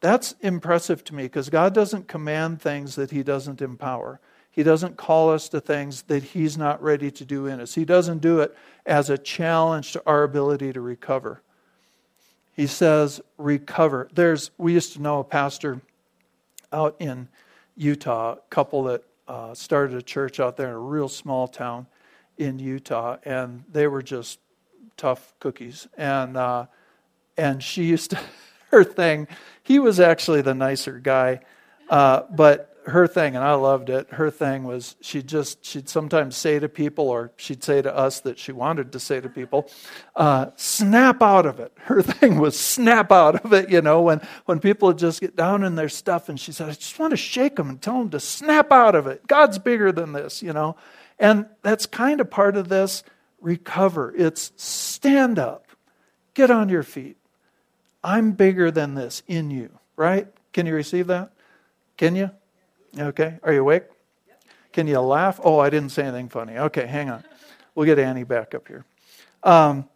That's 0.00 0.34
impressive 0.40 1.04
to 1.04 1.14
me 1.14 1.24
because 1.24 1.48
God 1.48 1.72
doesn't 1.72 2.08
command 2.08 2.60
things 2.60 2.96
that 2.96 3.12
He 3.12 3.22
doesn't 3.22 3.62
empower. 3.62 4.20
He 4.50 4.64
doesn't 4.64 4.96
call 4.96 5.30
us 5.30 5.48
to 5.50 5.60
things 5.60 6.02
that 6.02 6.24
He's 6.24 6.58
not 6.58 6.82
ready 6.82 7.10
to 7.12 7.24
do 7.24 7.46
in 7.46 7.60
us. 7.60 7.74
He 7.74 7.84
doesn't 7.84 8.18
do 8.18 8.40
it 8.40 8.54
as 8.84 9.08
a 9.08 9.16
challenge 9.16 9.92
to 9.92 10.02
our 10.04 10.24
ability 10.24 10.72
to 10.72 10.80
recover. 10.80 11.40
He 12.54 12.66
says, 12.66 13.20
recover. 13.38 14.08
There's, 14.12 14.50
we 14.58 14.74
used 14.74 14.92
to 14.94 15.00
know 15.00 15.20
a 15.20 15.24
pastor 15.24 15.80
out 16.72 16.96
in 16.98 17.28
Utah, 17.76 18.34
a 18.34 18.40
couple 18.50 18.84
that 18.84 19.04
uh, 19.28 19.54
started 19.54 19.96
a 19.96 20.02
church 20.02 20.40
out 20.40 20.56
there 20.56 20.68
in 20.68 20.74
a 20.74 20.78
real 20.78 21.08
small 21.08 21.48
town 21.48 21.86
in 22.36 22.58
Utah, 22.58 23.16
and 23.24 23.64
they 23.70 23.86
were 23.86 24.02
just 24.02 24.38
tough 24.96 25.34
cookies. 25.40 25.88
And 25.96 26.36
uh, 26.36 26.66
and 27.36 27.62
she 27.62 27.84
used 27.84 28.10
to 28.10 28.20
her 28.70 28.84
thing. 28.84 29.28
He 29.62 29.78
was 29.78 30.00
actually 30.00 30.42
the 30.42 30.54
nicer 30.54 30.98
guy, 30.98 31.40
uh, 31.88 32.22
but 32.30 32.71
her 32.86 33.06
thing, 33.06 33.36
and 33.36 33.44
I 33.44 33.54
loved 33.54 33.90
it. 33.90 34.10
Her 34.10 34.30
thing 34.30 34.64
was 34.64 34.96
she'd 35.00 35.26
just 35.26 35.64
she'd 35.64 35.88
sometimes 35.88 36.36
say 36.36 36.58
to 36.58 36.68
people, 36.68 37.08
or 37.08 37.32
she'd 37.36 37.62
say 37.62 37.82
to 37.82 37.94
us 37.94 38.20
that 38.20 38.38
she 38.38 38.52
wanted 38.52 38.92
to 38.92 39.00
say 39.00 39.20
to 39.20 39.28
people, 39.28 39.70
uh, 40.16 40.46
"Snap 40.56 41.22
out 41.22 41.46
of 41.46 41.60
it." 41.60 41.72
Her 41.82 42.02
thing 42.02 42.38
was 42.38 42.58
snap 42.58 43.12
out 43.12 43.44
of 43.44 43.52
it. 43.52 43.70
You 43.70 43.82
know, 43.82 44.02
when 44.02 44.20
when 44.46 44.60
people 44.60 44.88
would 44.88 44.98
just 44.98 45.20
get 45.20 45.36
down 45.36 45.64
in 45.64 45.74
their 45.74 45.88
stuff, 45.88 46.28
and 46.28 46.38
she 46.38 46.52
said, 46.52 46.68
"I 46.68 46.72
just 46.72 46.98
want 46.98 47.12
to 47.12 47.16
shake 47.16 47.56
them 47.56 47.68
and 47.68 47.80
tell 47.80 47.98
them 47.98 48.10
to 48.10 48.20
snap 48.20 48.72
out 48.72 48.94
of 48.94 49.06
it. 49.06 49.26
God's 49.26 49.58
bigger 49.58 49.92
than 49.92 50.12
this." 50.12 50.42
You 50.42 50.52
know, 50.52 50.76
and 51.18 51.46
that's 51.62 51.86
kind 51.86 52.20
of 52.20 52.30
part 52.30 52.56
of 52.56 52.68
this 52.68 53.02
recover. 53.40 54.14
It's 54.16 54.52
stand 54.56 55.38
up, 55.38 55.66
get 56.34 56.50
on 56.50 56.68
your 56.68 56.82
feet, 56.82 57.16
I'm 58.04 58.32
bigger 58.32 58.70
than 58.70 58.94
this 58.94 59.22
in 59.28 59.50
you, 59.50 59.78
right? 59.96 60.26
Can 60.52 60.66
you 60.66 60.74
receive 60.74 61.06
that? 61.06 61.32
Can 61.96 62.16
you? 62.16 62.30
Okay. 62.98 63.38
Are 63.42 63.52
you 63.52 63.60
awake? 63.60 63.84
Can 64.72 64.86
you 64.86 65.00
laugh? 65.00 65.38
Oh, 65.42 65.58
I 65.58 65.70
didn't 65.70 65.90
say 65.90 66.02
anything 66.02 66.28
funny. 66.28 66.56
Okay, 66.56 66.86
hang 66.86 67.10
on. 67.10 67.24
We'll 67.74 67.86
get 67.86 67.98
Annie 67.98 68.24
back 68.24 68.54
up 68.54 68.68
here. 68.68 68.84
Um, 69.42 69.88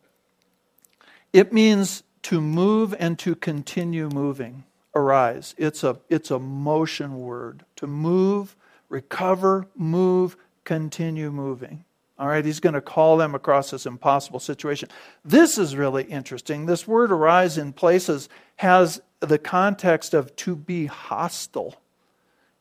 it 1.32 1.52
means 1.52 2.02
to 2.22 2.40
move 2.40 2.94
and 2.98 3.18
to 3.20 3.34
continue 3.34 4.08
moving. 4.08 4.64
Arise. 4.94 5.54
It's 5.58 5.84
a 5.84 5.98
it's 6.08 6.30
a 6.30 6.38
motion 6.38 7.20
word. 7.20 7.64
To 7.76 7.86
move, 7.86 8.56
recover, 8.88 9.66
move, 9.76 10.36
continue 10.64 11.30
moving. 11.30 11.84
All 12.18 12.28
right, 12.28 12.44
he's 12.44 12.60
going 12.60 12.74
to 12.74 12.80
call 12.80 13.18
them 13.18 13.34
across 13.34 13.70
this 13.70 13.84
impossible 13.84 14.40
situation. 14.40 14.88
This 15.22 15.58
is 15.58 15.76
really 15.76 16.04
interesting. 16.04 16.64
This 16.64 16.88
word 16.88 17.12
arise 17.12 17.58
in 17.58 17.74
places 17.74 18.30
has 18.56 19.02
the 19.20 19.38
context 19.38 20.14
of 20.14 20.34
to 20.36 20.56
be 20.56 20.86
hostile. 20.86 21.76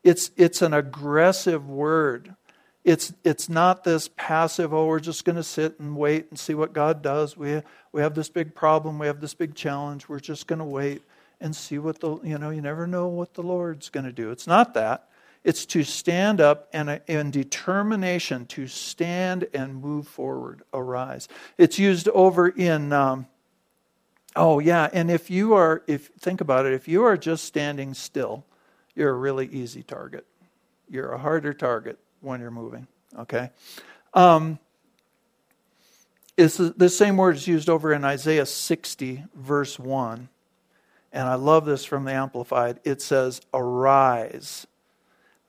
It's, 0.05 0.29
it's 0.37 0.61
an 0.61 0.75
aggressive 0.75 1.67
word. 1.67 2.35
It's, 2.83 3.11
it's 3.23 3.49
not 3.49 3.83
this 3.83 4.07
passive, 4.15 4.71
oh, 4.71 4.85
we're 4.85 4.99
just 4.99 5.25
going 5.25 5.37
to 5.37 5.43
sit 5.43 5.79
and 5.79 5.97
wait 5.97 6.27
and 6.29 6.37
see 6.37 6.53
what 6.53 6.73
God 6.73 7.01
does. 7.01 7.35
We, 7.35 7.63
we 7.91 8.01
have 8.01 8.13
this 8.13 8.29
big 8.29 8.53
problem, 8.53 8.99
we 8.99 9.07
have 9.07 9.19
this 9.19 9.33
big 9.33 9.55
challenge, 9.55 10.07
we're 10.07 10.19
just 10.19 10.45
going 10.45 10.59
to 10.59 10.65
wait 10.65 11.01
and 11.41 11.55
see 11.55 11.79
what 11.79 12.01
the, 12.01 12.19
you 12.23 12.37
know, 12.37 12.51
you 12.51 12.61
never 12.61 12.85
know 12.85 13.07
what 13.07 13.33
the 13.33 13.41
Lord's 13.41 13.89
going 13.89 14.05
to 14.05 14.11
do. 14.11 14.29
It's 14.29 14.45
not 14.45 14.75
that. 14.75 15.09
It's 15.43 15.65
to 15.67 15.83
stand 15.83 16.39
up 16.39 16.69
and 16.71 17.01
in 17.07 17.31
determination 17.31 18.45
to 18.47 18.67
stand 18.67 19.47
and 19.55 19.81
move 19.81 20.07
forward, 20.07 20.61
arise. 20.71 21.27
It's 21.57 21.79
used 21.79 22.07
over 22.09 22.47
in, 22.47 22.93
um, 22.93 23.25
oh 24.35 24.59
yeah, 24.59 24.87
and 24.93 25.09
if 25.09 25.31
you 25.31 25.55
are, 25.55 25.81
if 25.87 26.11
think 26.19 26.41
about 26.41 26.67
it, 26.67 26.73
if 26.73 26.87
you 26.87 27.03
are 27.05 27.17
just 27.17 27.45
standing 27.45 27.95
still, 27.95 28.45
you're 28.95 29.11
a 29.11 29.13
really 29.13 29.47
easy 29.47 29.83
target. 29.83 30.25
You're 30.89 31.11
a 31.11 31.17
harder 31.17 31.53
target 31.53 31.99
when 32.21 32.39
you're 32.39 32.51
moving. 32.51 32.87
Okay. 33.17 33.49
Um, 34.13 34.59
it's 36.37 36.57
the 36.57 36.89
same 36.89 37.17
word 37.17 37.35
is 37.37 37.47
used 37.47 37.69
over 37.69 37.93
in 37.93 38.03
Isaiah 38.03 38.45
60, 38.45 39.23
verse 39.35 39.79
1. 39.79 40.27
And 41.13 41.29
I 41.29 41.35
love 41.35 41.65
this 41.65 41.85
from 41.85 42.03
the 42.03 42.11
Amplified. 42.11 42.79
It 42.83 43.01
says, 43.01 43.41
Arise 43.53 44.67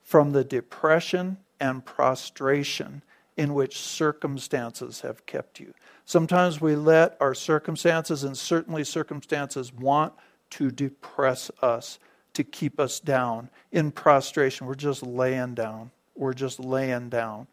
from 0.05 0.31
the 0.31 0.45
depression 0.45 1.39
and 1.59 1.85
prostration 1.85 3.03
in 3.37 3.53
which 3.53 3.79
circumstances 3.79 5.01
have 5.01 5.27
kept 5.27 5.59
you. 5.59 5.75
Sometimes 6.05 6.61
we 6.61 6.77
let 6.77 7.17
our 7.21 7.35
circumstances, 7.35 8.23
and 8.23 8.39
certainly 8.39 8.85
circumstances, 8.85 9.73
want 9.73 10.13
to 10.51 10.71
depress 10.71 11.51
us, 11.61 11.99
to 12.37 12.45
keep 12.45 12.79
us 12.79 13.01
down. 13.01 13.49
In 13.73 13.91
prostration, 13.91 14.67
we're 14.67 14.75
just 14.75 15.03
laying 15.03 15.55
down. 15.55 15.91
We're 16.15 16.35
just 16.35 16.61
laying 16.61 17.09
down. 17.09 17.47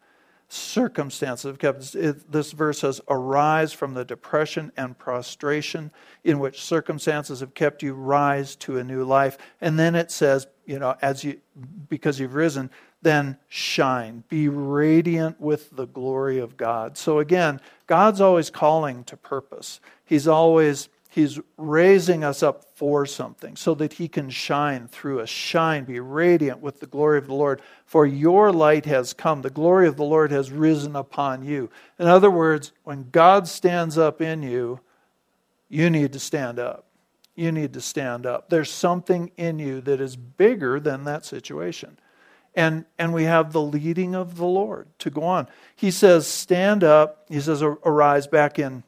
Circumstances 0.48 1.44
have 1.44 1.58
kept 1.58 1.94
it, 1.94 2.30
this 2.30 2.52
verse 2.52 2.80
says 2.80 3.00
arise 3.08 3.72
from 3.72 3.94
the 3.94 4.04
depression 4.04 4.70
and 4.76 4.96
prostration 4.96 5.90
in 6.22 6.38
which 6.38 6.62
circumstances 6.62 7.40
have 7.40 7.54
kept 7.54 7.82
you. 7.82 7.94
Rise 7.94 8.54
to 8.56 8.78
a 8.78 8.84
new 8.84 9.04
life. 9.04 9.38
And 9.62 9.78
then 9.78 9.94
it 9.94 10.10
says 10.10 10.46
you 10.66 10.78
know 10.78 10.96
as 11.00 11.24
you 11.24 11.40
because 11.88 12.20
you've 12.20 12.34
risen 12.34 12.70
then 13.02 13.36
shine. 13.48 14.24
Be 14.28 14.48
radiant 14.48 15.40
with 15.40 15.74
the 15.76 15.86
glory 15.86 16.38
of 16.38 16.56
god. 16.56 16.98
So 16.98 17.18
again 17.18 17.60
god's 17.86 18.20
always 18.20 18.50
calling 18.50 19.02
to 19.04 19.16
purpose. 19.16 19.80
He's 20.04 20.28
always 20.28 20.90
He's 21.14 21.38
raising 21.56 22.24
us 22.24 22.42
up 22.42 22.64
for 22.74 23.06
something 23.06 23.54
so 23.54 23.72
that 23.76 23.92
He 23.92 24.08
can 24.08 24.30
shine 24.30 24.88
through 24.88 25.20
us. 25.20 25.28
Shine, 25.28 25.84
be 25.84 26.00
radiant 26.00 26.58
with 26.58 26.80
the 26.80 26.88
glory 26.88 27.18
of 27.18 27.28
the 27.28 27.34
Lord. 27.34 27.62
For 27.86 28.04
your 28.04 28.52
light 28.52 28.84
has 28.86 29.12
come. 29.12 29.42
The 29.42 29.48
glory 29.48 29.86
of 29.86 29.96
the 29.96 30.02
Lord 30.02 30.32
has 30.32 30.50
risen 30.50 30.96
upon 30.96 31.44
you. 31.44 31.70
In 32.00 32.08
other 32.08 32.32
words, 32.32 32.72
when 32.82 33.10
God 33.12 33.46
stands 33.46 33.96
up 33.96 34.20
in 34.20 34.42
you, 34.42 34.80
you 35.68 35.88
need 35.88 36.12
to 36.14 36.18
stand 36.18 36.58
up. 36.58 36.86
You 37.36 37.52
need 37.52 37.74
to 37.74 37.80
stand 37.80 38.26
up. 38.26 38.50
There's 38.50 38.70
something 38.70 39.30
in 39.36 39.60
you 39.60 39.82
that 39.82 40.00
is 40.00 40.16
bigger 40.16 40.80
than 40.80 41.04
that 41.04 41.24
situation. 41.24 41.96
And, 42.56 42.86
and 42.98 43.14
we 43.14 43.22
have 43.22 43.52
the 43.52 43.62
leading 43.62 44.16
of 44.16 44.36
the 44.36 44.46
Lord 44.46 44.88
to 44.98 45.10
go 45.10 45.22
on. 45.22 45.46
He 45.76 45.92
says, 45.92 46.26
Stand 46.26 46.82
up. 46.82 47.26
He 47.28 47.40
says, 47.40 47.62
Arise 47.62 48.26
back 48.26 48.58
in 48.58 48.82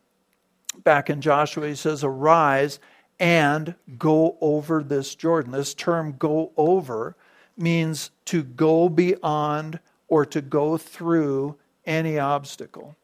back 0.85 1.11
in 1.11 1.21
Joshua, 1.21 1.69
he 1.69 1.75
says, 1.75 2.05
Arise 2.05 2.79
and 3.19 3.75
go 3.99 4.37
over 4.41 4.83
this 4.83 5.15
Jordan. 5.15 5.53
This 5.53 5.75
term 5.75 6.17
go 6.19 6.53
over 6.57 7.17
means 7.57 8.11
to 8.27 8.43
go 8.43 8.89
beyond 8.89 9.81
or 10.09 10.27
to 10.27 10.43
go 10.43 10.77
through 10.77 11.57
any 11.85 12.19
obstacle. 12.19 12.97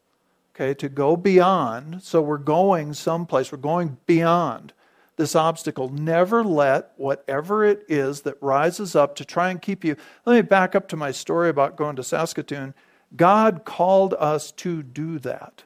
Okay, 0.55 0.73
to 0.75 0.89
go 0.89 1.17
beyond. 1.17 2.03
So 2.03 2.21
we're 2.21 2.37
going 2.37 2.93
someplace, 2.93 3.51
we're 3.51 3.57
going 3.57 3.97
beyond 4.05 4.73
this 5.15 5.35
obstacle. 5.35 5.89
Never 5.89 6.43
let 6.43 6.91
whatever 6.97 7.65
it 7.65 7.83
is 7.87 8.21
that 8.21 8.37
rises 8.41 8.95
up 8.95 9.15
to 9.15 9.25
try 9.25 9.49
and 9.49 9.61
keep 9.61 9.83
you. 9.83 9.95
Let 10.25 10.35
me 10.35 10.41
back 10.41 10.75
up 10.75 10.87
to 10.89 10.95
my 10.95 11.11
story 11.11 11.49
about 11.49 11.75
going 11.75 11.95
to 11.95 12.03
Saskatoon. 12.03 12.73
God 13.15 13.63
called 13.65 14.13
us 14.15 14.51
to 14.53 14.83
do 14.83 15.19
that 15.19 15.63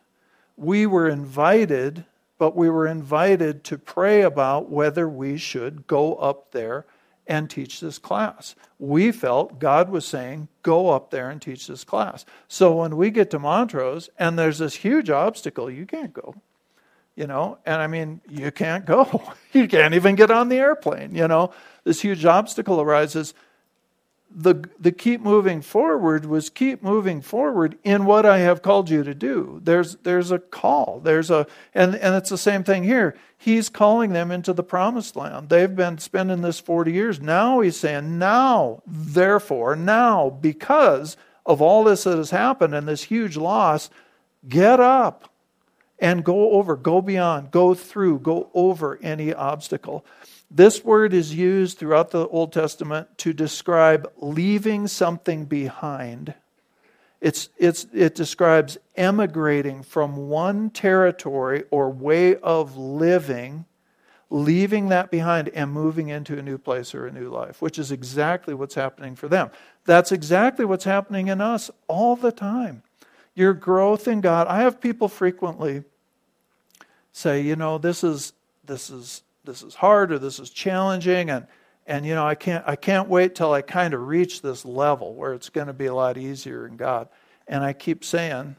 we 0.57 0.85
were 0.85 1.07
invited, 1.07 2.05
but 2.37 2.55
we 2.55 2.69
were 2.69 2.87
invited 2.87 3.63
to 3.65 3.77
pray 3.77 4.21
about 4.21 4.69
whether 4.69 5.07
we 5.07 5.37
should 5.37 5.87
go 5.87 6.15
up 6.15 6.51
there 6.51 6.85
and 7.27 7.49
teach 7.49 7.79
this 7.79 7.99
class. 7.99 8.55
We 8.79 9.11
felt 9.11 9.59
God 9.59 9.89
was 9.89 10.05
saying, 10.05 10.47
go 10.63 10.89
up 10.89 11.11
there 11.11 11.29
and 11.29 11.41
teach 11.41 11.67
this 11.67 11.83
class. 11.83 12.25
So 12.47 12.77
when 12.77 12.97
we 12.97 13.11
get 13.11 13.29
to 13.31 13.39
Montrose 13.39 14.09
and 14.17 14.39
there's 14.39 14.59
this 14.59 14.75
huge 14.75 15.09
obstacle, 15.09 15.69
you 15.69 15.85
can't 15.85 16.13
go. 16.13 16.35
You 17.15 17.25
know, 17.25 17.57
and 17.65 17.81
I 17.81 17.87
mean, 17.87 18.21
you 18.29 18.51
can't 18.51 18.85
go. 18.85 19.33
You 19.53 19.67
can't 19.67 19.95
even 19.95 20.13
get 20.13 20.29
on 20.29 20.49
the 20.49 20.57
airplane. 20.57 21.15
You 21.15 21.27
know, 21.27 21.51
this 21.83 22.01
huge 22.01 22.25
obstacle 22.25 22.79
arises 22.79 23.33
the, 24.29 24.69
the 24.79 24.91
keep 24.91 25.21
moving 25.21 25.61
forward 25.61 26.25
was 26.25 26.49
keep 26.49 26.83
moving 26.83 27.21
forward 27.21 27.77
in 27.83 28.05
what 28.05 28.25
I 28.25 28.39
have 28.39 28.61
called 28.61 28.89
you 28.89 29.03
to 29.03 29.15
do. 29.15 29.61
There's, 29.63 29.95
there's 29.97 30.31
a 30.31 30.39
call. 30.39 30.99
There's 31.03 31.31
a, 31.31 31.47
and, 31.73 31.95
and 31.95 32.15
it's 32.15 32.29
the 32.29 32.37
same 32.37 32.63
thing 32.63 32.83
here. 32.83 33.15
He's 33.37 33.69
calling 33.69 34.13
them 34.13 34.31
into 34.31 34.53
the 34.53 34.63
promised 34.63 35.15
land. 35.15 35.49
They've 35.49 35.73
been 35.73 35.97
spending 35.97 36.41
this 36.41 36.59
40 36.59 36.91
years. 36.91 37.21
Now 37.21 37.61
he's 37.61 37.77
saying, 37.77 38.19
now, 38.19 38.83
therefore, 38.85 39.75
now, 39.75 40.29
because 40.29 41.17
of 41.45 41.61
all 41.61 41.83
this 41.85 42.03
that 42.03 42.17
has 42.17 42.31
happened 42.31 42.75
and 42.75 42.87
this 42.87 43.03
huge 43.03 43.37
loss, 43.37 43.89
get 44.47 44.79
up 44.79 45.31
and 45.99 46.23
go 46.23 46.51
over, 46.51 46.75
go 46.75 47.01
beyond, 47.01 47.51
go 47.51 47.73
through, 47.73 48.19
go 48.19 48.49
over 48.53 48.99
any 49.01 49.33
obstacle. 49.33 50.05
This 50.49 50.83
word 50.83 51.13
is 51.13 51.35
used 51.35 51.77
throughout 51.77 52.11
the 52.11 52.27
Old 52.27 52.53
Testament 52.53 53.17
to 53.19 53.33
describe 53.33 54.11
leaving 54.17 54.87
something 54.87 55.45
behind. 55.45 56.33
It's, 57.19 57.49
it's, 57.57 57.85
it 57.93 58.15
describes 58.15 58.77
emigrating 58.95 59.83
from 59.83 60.29
one 60.29 60.69
territory 60.69 61.63
or 61.69 61.89
way 61.89 62.37
of 62.37 62.77
living, 62.77 63.65
leaving 64.29 64.89
that 64.89 65.11
behind, 65.11 65.49
and 65.49 65.71
moving 65.71 66.07
into 66.09 66.37
a 66.37 66.41
new 66.41 66.57
place 66.57 66.95
or 66.95 67.07
a 67.07 67.11
new 67.11 67.29
life, 67.29 67.61
which 67.61 67.77
is 67.77 67.91
exactly 67.91 68.53
what's 68.53 68.75
happening 68.75 69.15
for 69.15 69.27
them. 69.27 69.49
That's 69.85 70.11
exactly 70.11 70.63
what's 70.63 70.85
happening 70.85 71.27
in 71.27 71.41
us 71.41 71.69
all 71.87 72.15
the 72.15 72.31
time. 72.31 72.83
Your 73.35 73.53
growth 73.53 74.07
in 74.07 74.21
God. 74.21 74.47
I 74.47 74.61
have 74.61 74.79
people 74.79 75.09
frequently 75.09 75.83
say, 77.11 77.41
you 77.41 77.55
know, 77.55 77.77
this 77.77 78.03
is 78.03 78.33
this 78.65 78.89
is 78.89 79.23
this 79.47 79.63
is 79.63 79.73
hard 79.73 80.11
or 80.11 80.19
this 80.19 80.39
is 80.39 80.51
challenging 80.51 81.31
and 81.31 81.47
and 81.87 82.05
you 82.05 82.13
know 82.13 82.27
I 82.27 82.35
can't 82.35 82.63
I 82.67 82.75
can't 82.75 83.09
wait 83.09 83.33
till 83.33 83.51
I 83.51 83.63
kind 83.63 83.95
of 83.95 84.07
reach 84.07 84.43
this 84.43 84.63
level 84.63 85.15
where 85.15 85.33
it's 85.33 85.49
going 85.49 85.67
to 85.67 85.73
be 85.73 85.87
a 85.87 85.95
lot 85.95 86.17
easier 86.17 86.67
in 86.67 86.77
God. 86.77 87.09
And 87.47 87.63
I 87.63 87.73
keep 87.73 88.03
saying 88.03 88.57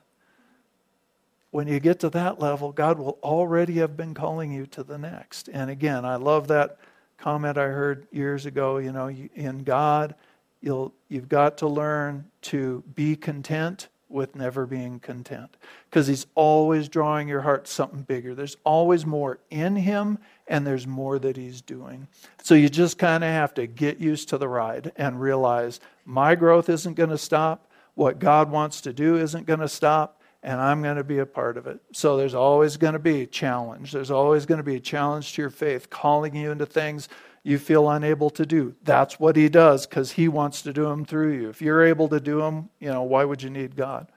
when 1.51 1.69
you 1.69 1.79
get 1.79 2.01
to 2.01 2.11
that 2.11 2.41
level, 2.41 2.73
God 2.73 2.99
will 2.99 3.19
already 3.23 3.75
have 3.75 3.97
been 3.97 4.15
calling 4.15 4.51
you 4.51 4.67
to 4.67 4.83
the 4.83 4.99
next. 4.99 5.49
And 5.49 5.71
again, 5.71 6.05
I 6.05 6.17
love 6.17 6.49
that 6.49 6.79
comment 7.19 7.59
I 7.59 7.67
heard 7.67 8.07
years 8.11 8.47
ago, 8.47 8.79
you 8.79 8.93
know, 8.93 9.09
in 9.09 9.59
God, 9.65 10.15
you'll 10.61 10.95
you've 11.09 11.29
got 11.29 11.59
to 11.59 11.69
learn 11.69 12.25
to 12.43 12.83
be 12.95 13.15
content 13.15 13.89
with 14.09 14.35
never 14.35 14.67
being 14.67 15.01
content 15.01 15.57
because 15.89 16.07
he's 16.07 16.27
always 16.35 16.89
drawing 16.89 17.29
your 17.29 17.43
heart 17.43 17.69
something 17.69 18.03
bigger. 18.03 18.35
There's 18.35 18.57
always 18.65 19.05
more 19.05 19.39
in 19.51 19.77
him 19.77 20.19
and 20.47 20.67
there's 20.67 20.87
more 20.87 21.19
that 21.19 21.37
he's 21.37 21.61
doing. 21.61 22.09
So 22.43 22.55
you 22.55 22.69
just 22.69 22.99
kind 22.99 23.23
of 23.23 23.31
have 23.31 23.55
to 23.55 23.67
get 23.67 23.99
used 23.99 24.29
to 24.31 24.39
the 24.39 24.49
ride 24.49 24.93
and 24.97 25.21
realize 25.21 25.81
my 26.05 26.35
growth 26.35 26.69
isn't 26.69 26.95
going 26.95 27.11
to 27.11 27.19
stop. 27.19 27.71
What 27.95 28.19
God 28.19 28.51
wants 28.51 28.81
to 28.83 28.93
do 28.93 29.17
isn't 29.17 29.47
going 29.47 29.61
to 29.61 29.69
stop, 29.69 30.23
and 30.43 30.61
I'm 30.61 30.83
going 30.83 30.97
to 30.97 31.05
be 31.05 31.19
a 31.19 31.27
part 31.27 31.57
of 31.57 31.67
it. 31.67 31.81
So 31.93 32.17
there's 32.17 32.35
always 32.35 32.77
going 32.77 32.93
to 32.93 33.01
be 33.01 33.23
a 33.23 33.27
challenge. 33.27 33.91
There's 33.93 34.13
always 34.13 34.47
going 34.47 34.59
to 34.59 34.65
be 34.65 34.77
a 34.77 34.81
challenge 34.81 35.35
to 35.35 35.43
your 35.43 35.51
faith, 35.51 35.91
calling 35.91 36.37
you 36.37 36.53
into 36.53 36.65
things 36.65 37.09
you 37.43 37.59
feel 37.59 37.89
unable 37.89 38.31
to 38.31 38.45
do. 38.45 38.75
That's 38.83 39.19
what 39.19 39.37
he 39.37 39.49
does 39.49 39.87
because 39.87 40.13
he 40.13 40.29
wants 40.29 40.63
to 40.63 40.73
do 40.73 40.85
them 40.85 41.05
through 41.05 41.33
you. 41.33 41.49
If 41.49 41.63
you're 41.63 41.85
able 41.85 42.09
to 42.09 42.21
do 42.21 42.41
them, 42.41 42.71
you 42.79 42.89
know, 42.89 43.03
why 43.03 43.25
would 43.25 43.43
you 43.43 43.51
need 43.51 43.77
God? 43.77 44.09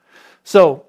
So 0.43 0.85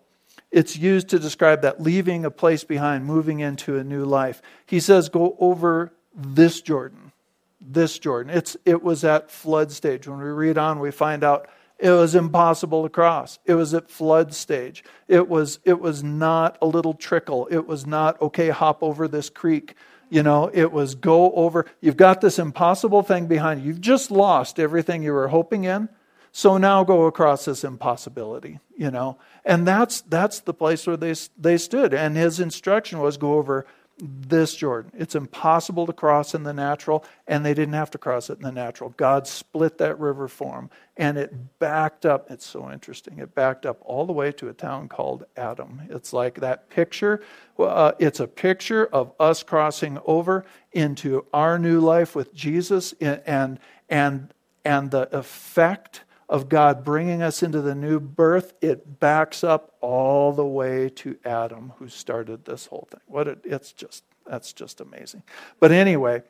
it's 0.50 0.76
used 0.76 1.08
to 1.08 1.18
describe 1.18 1.62
that 1.62 1.80
leaving 1.80 2.24
a 2.24 2.30
place 2.30 2.64
behind, 2.64 3.04
moving 3.04 3.40
into 3.40 3.78
a 3.78 3.84
new 3.84 4.04
life. 4.04 4.42
He 4.66 4.80
says, 4.80 5.08
go 5.08 5.36
over 5.38 5.92
this 6.14 6.60
Jordan. 6.60 7.12
This 7.60 7.98
Jordan. 7.98 8.32
It's, 8.36 8.56
it 8.64 8.82
was 8.82 9.04
at 9.04 9.30
flood 9.30 9.72
stage. 9.72 10.08
When 10.08 10.18
we 10.18 10.24
read 10.24 10.58
on, 10.58 10.80
we 10.80 10.90
find 10.90 11.24
out 11.24 11.48
it 11.78 11.90
was 11.90 12.14
impossible 12.14 12.82
to 12.82 12.88
cross. 12.88 13.38
It 13.44 13.54
was 13.54 13.74
at 13.74 13.90
flood 13.90 14.34
stage. 14.34 14.84
It 15.08 15.28
was, 15.28 15.58
it 15.64 15.80
was 15.80 16.02
not 16.02 16.58
a 16.62 16.66
little 16.66 16.94
trickle. 16.94 17.48
It 17.50 17.66
was 17.66 17.86
not, 17.86 18.20
okay, 18.20 18.50
hop 18.50 18.82
over 18.82 19.08
this 19.08 19.30
creek. 19.30 19.74
You 20.12 20.22
know, 20.22 20.50
it 20.52 20.72
was 20.72 20.94
go 20.94 21.32
over. 21.32 21.64
You've 21.80 21.96
got 21.96 22.20
this 22.20 22.38
impossible 22.38 23.02
thing 23.02 23.28
behind 23.28 23.62
you. 23.62 23.68
You've 23.68 23.80
just 23.80 24.10
lost 24.10 24.60
everything 24.60 25.02
you 25.02 25.14
were 25.14 25.28
hoping 25.28 25.64
in. 25.64 25.88
So 26.32 26.58
now 26.58 26.84
go 26.84 27.06
across 27.06 27.46
this 27.46 27.64
impossibility, 27.64 28.60
you 28.76 28.90
know. 28.90 29.16
And 29.42 29.66
that's 29.66 30.02
that's 30.02 30.40
the 30.40 30.52
place 30.52 30.86
where 30.86 30.98
they 30.98 31.14
they 31.38 31.56
stood. 31.56 31.94
And 31.94 32.14
his 32.14 32.40
instruction 32.40 32.98
was 32.98 33.16
go 33.16 33.38
over 33.38 33.64
this 33.98 34.54
Jordan. 34.56 34.92
It's 34.94 35.14
impossible 35.14 35.86
to 35.86 35.92
cross 35.92 36.34
in 36.34 36.42
the 36.42 36.52
natural, 36.52 37.04
and 37.26 37.44
they 37.44 37.54
didn't 37.54 37.74
have 37.74 37.90
to 37.92 37.98
cross 37.98 38.30
it 38.30 38.38
in 38.38 38.42
the 38.42 38.52
natural. 38.52 38.90
God 38.96 39.26
split 39.26 39.78
that 39.78 39.98
river 39.98 40.28
for 40.28 40.56
them, 40.56 40.70
and 40.96 41.18
it 41.18 41.58
backed 41.58 42.04
up. 42.04 42.30
It's 42.30 42.46
so 42.46 42.70
interesting. 42.70 43.18
It 43.18 43.34
backed 43.34 43.66
up 43.66 43.78
all 43.82 44.06
the 44.06 44.12
way 44.12 44.32
to 44.32 44.48
a 44.48 44.52
town 44.52 44.88
called 44.88 45.24
Adam. 45.36 45.82
It's 45.90 46.12
like 46.12 46.40
that 46.40 46.68
picture. 46.70 47.22
Uh, 47.58 47.92
it's 47.98 48.20
a 48.20 48.26
picture 48.26 48.86
of 48.86 49.12
us 49.20 49.42
crossing 49.42 49.98
over 50.04 50.44
into 50.72 51.26
our 51.32 51.58
new 51.58 51.80
life 51.80 52.16
with 52.16 52.34
Jesus, 52.34 52.94
and 53.00 53.58
and 53.88 54.34
and 54.64 54.90
the 54.90 55.14
effect 55.16 56.02
of 56.32 56.48
God 56.48 56.82
bringing 56.82 57.20
us 57.20 57.42
into 57.42 57.60
the 57.60 57.74
new 57.74 58.00
birth, 58.00 58.54
it 58.62 58.98
backs 58.98 59.44
up 59.44 59.74
all 59.82 60.32
the 60.32 60.46
way 60.46 60.88
to 60.88 61.18
Adam, 61.26 61.74
who 61.76 61.88
started 61.88 62.46
this 62.46 62.64
whole 62.64 62.88
thing. 62.90 63.02
What 63.06 63.28
it, 63.28 63.40
it's 63.44 63.70
just 63.70 64.02
that's 64.26 64.54
just 64.54 64.80
amazing. 64.80 65.24
But 65.60 65.72
anyway, 65.72 66.22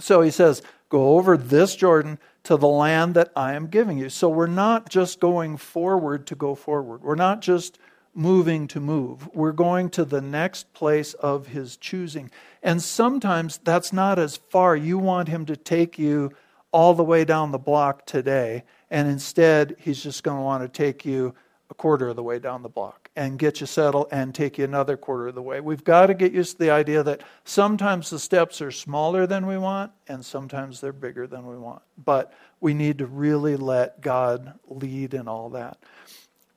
so 0.00 0.22
he 0.22 0.30
says, 0.30 0.62
"Go 0.88 1.18
over 1.18 1.36
this 1.36 1.76
Jordan 1.76 2.18
to 2.44 2.56
the 2.56 2.68
land 2.68 3.12
that 3.16 3.30
I 3.36 3.52
am 3.52 3.66
giving 3.66 3.98
you." 3.98 4.08
So 4.08 4.30
we're 4.30 4.46
not 4.46 4.88
just 4.88 5.20
going 5.20 5.58
forward 5.58 6.26
to 6.28 6.34
go 6.34 6.54
forward. 6.54 7.02
We're 7.02 7.14
not 7.14 7.42
just 7.42 7.78
moving 8.14 8.66
to 8.68 8.80
move. 8.80 9.28
We're 9.34 9.52
going 9.52 9.90
to 9.90 10.06
the 10.06 10.22
next 10.22 10.72
place 10.72 11.12
of 11.12 11.48
his 11.48 11.76
choosing. 11.76 12.30
And 12.62 12.82
sometimes 12.82 13.58
that's 13.58 13.92
not 13.92 14.18
as 14.18 14.38
far. 14.38 14.74
You 14.74 14.96
want 14.96 15.28
him 15.28 15.44
to 15.44 15.56
take 15.56 15.98
you 15.98 16.32
all 16.72 16.94
the 16.94 17.04
way 17.04 17.26
down 17.26 17.52
the 17.52 17.58
block 17.58 18.06
today 18.06 18.64
and 18.90 19.08
instead, 19.08 19.76
he's 19.78 20.02
just 20.02 20.22
going 20.22 20.38
to 20.38 20.42
want 20.42 20.62
to 20.62 20.68
take 20.68 21.04
you 21.04 21.34
a 21.70 21.74
quarter 21.74 22.08
of 22.08 22.16
the 22.16 22.22
way 22.22 22.38
down 22.38 22.62
the 22.62 22.68
block 22.68 23.10
and 23.14 23.38
get 23.38 23.60
you 23.60 23.66
settled 23.66 24.08
and 24.10 24.34
take 24.34 24.56
you 24.56 24.64
another 24.64 24.96
quarter 24.96 25.28
of 25.28 25.34
the 25.34 25.42
way. 25.42 25.60
We've 25.60 25.84
got 25.84 26.06
to 26.06 26.14
get 26.14 26.32
used 26.32 26.52
to 26.52 26.64
the 26.64 26.70
idea 26.70 27.02
that 27.02 27.22
sometimes 27.44 28.08
the 28.08 28.18
steps 28.18 28.62
are 28.62 28.70
smaller 28.70 29.26
than 29.26 29.46
we 29.46 29.58
want 29.58 29.92
and 30.06 30.24
sometimes 30.24 30.80
they're 30.80 30.92
bigger 30.92 31.26
than 31.26 31.46
we 31.46 31.58
want. 31.58 31.82
But 32.02 32.32
we 32.60 32.72
need 32.72 32.98
to 32.98 33.06
really 33.06 33.56
let 33.56 34.00
God 34.00 34.54
lead 34.68 35.12
in 35.12 35.28
all 35.28 35.50
that. 35.50 35.78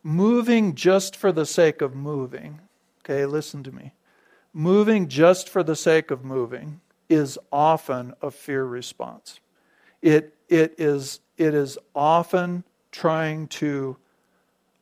Moving 0.04 0.76
just 0.76 1.16
for 1.16 1.32
the 1.32 1.46
sake 1.46 1.82
of 1.82 1.94
moving, 1.94 2.62
okay, 3.04 3.26
listen 3.26 3.64
to 3.64 3.72
me. 3.72 3.94
Moving 4.54 5.08
just 5.08 5.50
for 5.50 5.64
the 5.64 5.76
sake 5.76 6.10
of 6.10 6.24
moving 6.24 6.80
is 7.10 7.38
often 7.52 8.14
a 8.22 8.32
fear 8.32 8.64
response. 8.64 9.40
It, 10.02 10.36
it 10.48 10.76
is 10.78 11.20
it 11.42 11.56
is 11.56 11.80
often 11.96 12.64
trying 12.92 13.48
to 13.48 13.98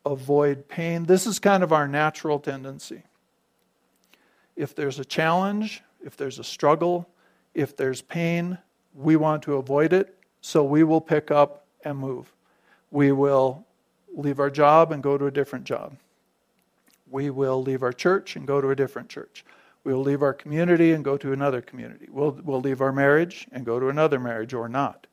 avoid 0.04 0.68
pain. 0.68 1.04
This 1.04 1.26
is 1.26 1.38
kind 1.38 1.62
of 1.62 1.72
our 1.72 1.88
natural 1.88 2.38
tendency. 2.38 3.02
If 4.56 4.74
there's 4.74 4.98
a 4.98 5.04
challenge, 5.04 5.82
if 6.04 6.18
there's 6.18 6.38
a 6.38 6.44
struggle, 6.44 7.08
if 7.54 7.76
there's 7.76 8.02
pain, 8.02 8.58
we 8.94 9.16
want 9.16 9.42
to 9.44 9.54
avoid 9.54 9.94
it, 9.94 10.14
so 10.42 10.62
we 10.62 10.84
will 10.84 11.00
pick 11.00 11.30
up 11.30 11.64
and 11.82 11.96
move. 11.96 12.30
We 12.90 13.10
will 13.12 13.64
leave 14.12 14.38
our 14.38 14.50
job 14.50 14.92
and 14.92 15.02
go 15.02 15.16
to 15.16 15.26
a 15.26 15.30
different 15.30 15.64
job. 15.64 15.96
We 17.10 17.30
will 17.30 17.62
leave 17.62 17.82
our 17.82 17.92
church 17.92 18.36
and 18.36 18.46
go 18.46 18.60
to 18.60 18.68
a 18.68 18.76
different 18.76 19.08
church. 19.08 19.46
We 19.84 19.94
will 19.94 20.02
leave 20.02 20.20
our 20.20 20.34
community 20.34 20.92
and 20.92 21.02
go 21.02 21.16
to 21.16 21.32
another 21.32 21.62
community. 21.62 22.08
We'll, 22.10 22.38
we'll 22.44 22.60
leave 22.60 22.82
our 22.82 22.92
marriage 22.92 23.48
and 23.50 23.64
go 23.64 23.80
to 23.80 23.88
another 23.88 24.18
marriage 24.18 24.52
or 24.52 24.68
not. 24.68 25.06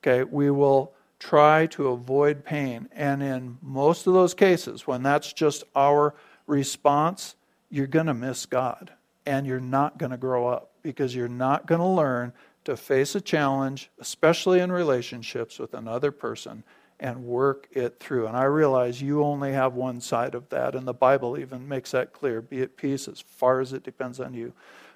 Okay, 0.00 0.24
we 0.24 0.50
will 0.50 0.92
try 1.18 1.66
to 1.66 1.88
avoid 1.88 2.44
pain. 2.44 2.88
And 2.92 3.22
in 3.22 3.58
most 3.62 4.06
of 4.06 4.12
those 4.12 4.34
cases, 4.34 4.86
when 4.86 5.02
that's 5.02 5.32
just 5.32 5.64
our 5.74 6.14
response, 6.46 7.34
you're 7.70 7.86
going 7.86 8.06
to 8.06 8.14
miss 8.14 8.46
God 8.46 8.92
and 9.24 9.46
you're 9.46 9.60
not 9.60 9.98
going 9.98 10.12
to 10.12 10.16
grow 10.16 10.46
up 10.46 10.70
because 10.82 11.14
you're 11.14 11.28
not 11.28 11.66
going 11.66 11.80
to 11.80 11.86
learn 11.86 12.32
to 12.64 12.76
face 12.76 13.14
a 13.14 13.20
challenge, 13.20 13.90
especially 13.98 14.60
in 14.60 14.70
relationships 14.70 15.58
with 15.58 15.74
another 15.74 16.10
person, 16.10 16.64
and 16.98 17.24
work 17.24 17.68
it 17.72 18.00
through. 18.00 18.26
And 18.26 18.36
I 18.36 18.44
realize 18.44 19.02
you 19.02 19.22
only 19.22 19.52
have 19.52 19.74
one 19.74 20.00
side 20.00 20.34
of 20.34 20.48
that, 20.48 20.74
and 20.74 20.86
the 20.86 20.94
Bible 20.94 21.38
even 21.38 21.68
makes 21.68 21.90
that 21.90 22.12
clear 22.12 22.40
be 22.40 22.62
at 22.62 22.76
peace 22.76 23.08
as 23.08 23.20
far 23.20 23.60
as 23.60 23.72
it 23.72 23.82
depends 23.82 24.18
on 24.20 24.34
you. 24.34 24.52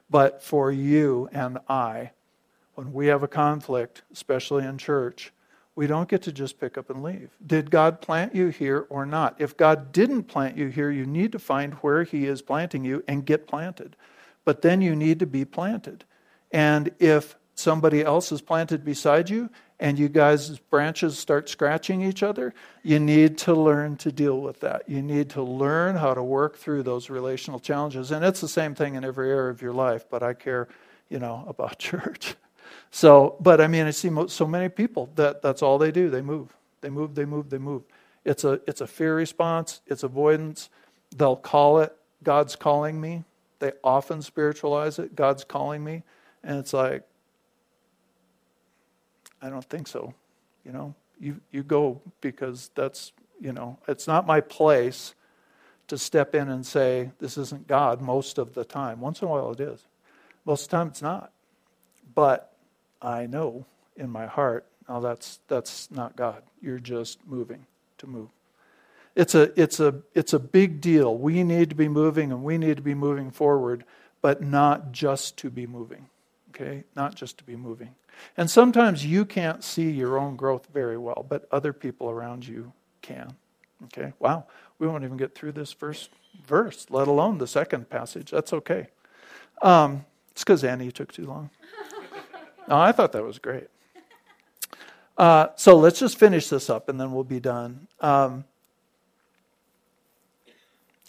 But 0.08 0.42
for 0.42 0.72
you 0.72 1.28
and 1.32 1.58
I, 1.68 2.12
when 2.80 2.94
we 2.94 3.08
have 3.08 3.22
a 3.22 3.28
conflict, 3.28 4.00
especially 4.10 4.64
in 4.64 4.78
church, 4.78 5.34
we 5.74 5.86
don't 5.86 6.08
get 6.08 6.22
to 6.22 6.32
just 6.32 6.58
pick 6.58 6.78
up 6.78 6.88
and 6.88 7.02
leave. 7.02 7.28
Did 7.46 7.70
God 7.70 8.00
plant 8.00 8.34
you 8.34 8.48
here 8.48 8.86
or 8.88 9.04
not? 9.04 9.38
If 9.38 9.54
God 9.54 9.92
didn't 9.92 10.24
plant 10.24 10.56
you 10.56 10.68
here, 10.68 10.90
you 10.90 11.04
need 11.04 11.32
to 11.32 11.38
find 11.38 11.74
where 11.74 12.04
He 12.04 12.24
is 12.24 12.40
planting 12.40 12.82
you 12.82 13.04
and 13.06 13.26
get 13.26 13.46
planted. 13.46 13.96
But 14.46 14.62
then 14.62 14.80
you 14.80 14.96
need 14.96 15.18
to 15.18 15.26
be 15.26 15.44
planted. 15.44 16.04
And 16.50 16.90
if 16.98 17.36
somebody 17.54 18.02
else 18.02 18.32
is 18.32 18.40
planted 18.40 18.82
beside 18.82 19.28
you 19.28 19.50
and 19.78 19.98
you 19.98 20.08
guys' 20.08 20.58
branches 20.58 21.18
start 21.18 21.50
scratching 21.50 22.00
each 22.00 22.22
other, 22.22 22.54
you 22.82 22.98
need 22.98 23.36
to 23.38 23.52
learn 23.52 23.98
to 23.98 24.10
deal 24.10 24.40
with 24.40 24.60
that. 24.60 24.88
You 24.88 25.02
need 25.02 25.28
to 25.30 25.42
learn 25.42 25.96
how 25.96 26.14
to 26.14 26.22
work 26.22 26.56
through 26.56 26.84
those 26.84 27.10
relational 27.10 27.60
challenges. 27.60 28.10
And 28.10 28.24
it's 28.24 28.40
the 28.40 28.48
same 28.48 28.74
thing 28.74 28.94
in 28.94 29.04
every 29.04 29.30
area 29.30 29.50
of 29.50 29.60
your 29.60 29.74
life, 29.74 30.06
but 30.08 30.22
I 30.22 30.32
care, 30.32 30.66
you 31.10 31.18
know, 31.18 31.44
about 31.46 31.78
church. 31.90 32.36
So, 32.90 33.36
but 33.40 33.60
I 33.60 33.66
mean, 33.66 33.86
I 33.86 33.90
see 33.90 34.10
so 34.28 34.46
many 34.46 34.68
people 34.68 35.10
that 35.16 35.42
that's 35.42 35.62
all 35.62 35.78
they 35.78 35.90
do. 35.90 36.10
They 36.10 36.22
move, 36.22 36.54
they 36.80 36.90
move, 36.90 37.14
they 37.14 37.24
move, 37.24 37.50
they 37.50 37.58
move. 37.58 37.82
It's 38.24 38.44
a 38.44 38.60
it's 38.66 38.80
a 38.80 38.86
fear 38.86 39.14
response. 39.14 39.80
It's 39.86 40.02
avoidance. 40.02 40.70
They'll 41.16 41.36
call 41.36 41.80
it 41.80 41.96
God's 42.22 42.56
calling 42.56 43.00
me. 43.00 43.24
They 43.58 43.72
often 43.84 44.22
spiritualize 44.22 44.98
it. 44.98 45.14
God's 45.14 45.44
calling 45.44 45.84
me, 45.84 46.02
and 46.42 46.58
it's 46.58 46.72
like 46.72 47.04
I 49.40 49.48
don't 49.48 49.64
think 49.64 49.88
so. 49.88 50.14
You 50.64 50.72
know, 50.72 50.94
you 51.18 51.40
you 51.50 51.62
go 51.62 52.00
because 52.20 52.70
that's 52.74 53.12
you 53.40 53.52
know 53.52 53.78
it's 53.88 54.06
not 54.06 54.26
my 54.26 54.40
place 54.40 55.14
to 55.88 55.98
step 55.98 56.34
in 56.34 56.48
and 56.48 56.64
say 56.64 57.10
this 57.18 57.36
isn't 57.36 57.66
God 57.66 58.00
most 58.00 58.38
of 58.38 58.54
the 58.54 58.64
time. 58.64 59.00
Once 59.00 59.22
in 59.22 59.28
a 59.28 59.30
while 59.30 59.50
it 59.52 59.60
is. 59.60 59.86
Most 60.44 60.64
of 60.64 60.70
the 60.70 60.76
time 60.76 60.88
it's 60.88 61.02
not. 61.02 61.32
But 62.14 62.49
I 63.02 63.26
know 63.26 63.66
in 63.96 64.10
my 64.10 64.26
heart, 64.26 64.66
oh, 64.88 65.00
that's, 65.00 65.40
that's 65.48 65.90
not 65.90 66.16
God. 66.16 66.42
You're 66.60 66.78
just 66.78 67.26
moving 67.26 67.66
to 67.98 68.06
move. 68.06 68.28
It's 69.16 69.34
a, 69.34 69.60
it's, 69.60 69.80
a, 69.80 70.02
it's 70.14 70.32
a 70.32 70.38
big 70.38 70.80
deal. 70.80 71.16
We 71.16 71.42
need 71.42 71.70
to 71.70 71.76
be 71.76 71.88
moving 71.88 72.30
and 72.30 72.44
we 72.44 72.58
need 72.58 72.76
to 72.76 72.82
be 72.82 72.94
moving 72.94 73.30
forward, 73.30 73.84
but 74.22 74.42
not 74.42 74.92
just 74.92 75.36
to 75.38 75.50
be 75.50 75.66
moving. 75.66 76.08
Okay? 76.50 76.84
Not 76.94 77.14
just 77.14 77.38
to 77.38 77.44
be 77.44 77.56
moving. 77.56 77.94
And 78.36 78.50
sometimes 78.50 79.04
you 79.04 79.24
can't 79.24 79.64
see 79.64 79.90
your 79.90 80.18
own 80.18 80.36
growth 80.36 80.68
very 80.72 80.98
well, 80.98 81.24
but 81.28 81.48
other 81.50 81.72
people 81.72 82.10
around 82.10 82.46
you 82.46 82.72
can. 83.02 83.34
Okay? 83.84 84.12
Wow. 84.18 84.44
We 84.78 84.86
won't 84.86 85.04
even 85.04 85.16
get 85.16 85.34
through 85.34 85.52
this 85.52 85.72
first 85.72 86.10
verse, 86.46 86.86
let 86.90 87.08
alone 87.08 87.38
the 87.38 87.46
second 87.46 87.90
passage. 87.90 88.30
That's 88.30 88.52
okay. 88.52 88.88
Um, 89.62 90.04
it's 90.30 90.44
because 90.44 90.64
Annie 90.64 90.92
took 90.92 91.12
too 91.12 91.26
long. 91.26 91.50
Oh, 92.70 92.78
I 92.78 92.92
thought 92.92 93.10
that 93.12 93.24
was 93.24 93.40
great. 93.40 93.66
Uh, 95.18 95.48
so 95.56 95.76
let's 95.76 95.98
just 95.98 96.18
finish 96.18 96.48
this 96.48 96.70
up 96.70 96.88
and 96.88 97.00
then 97.00 97.12
we'll 97.12 97.24
be 97.24 97.40
done. 97.40 97.88
Um, 98.00 98.44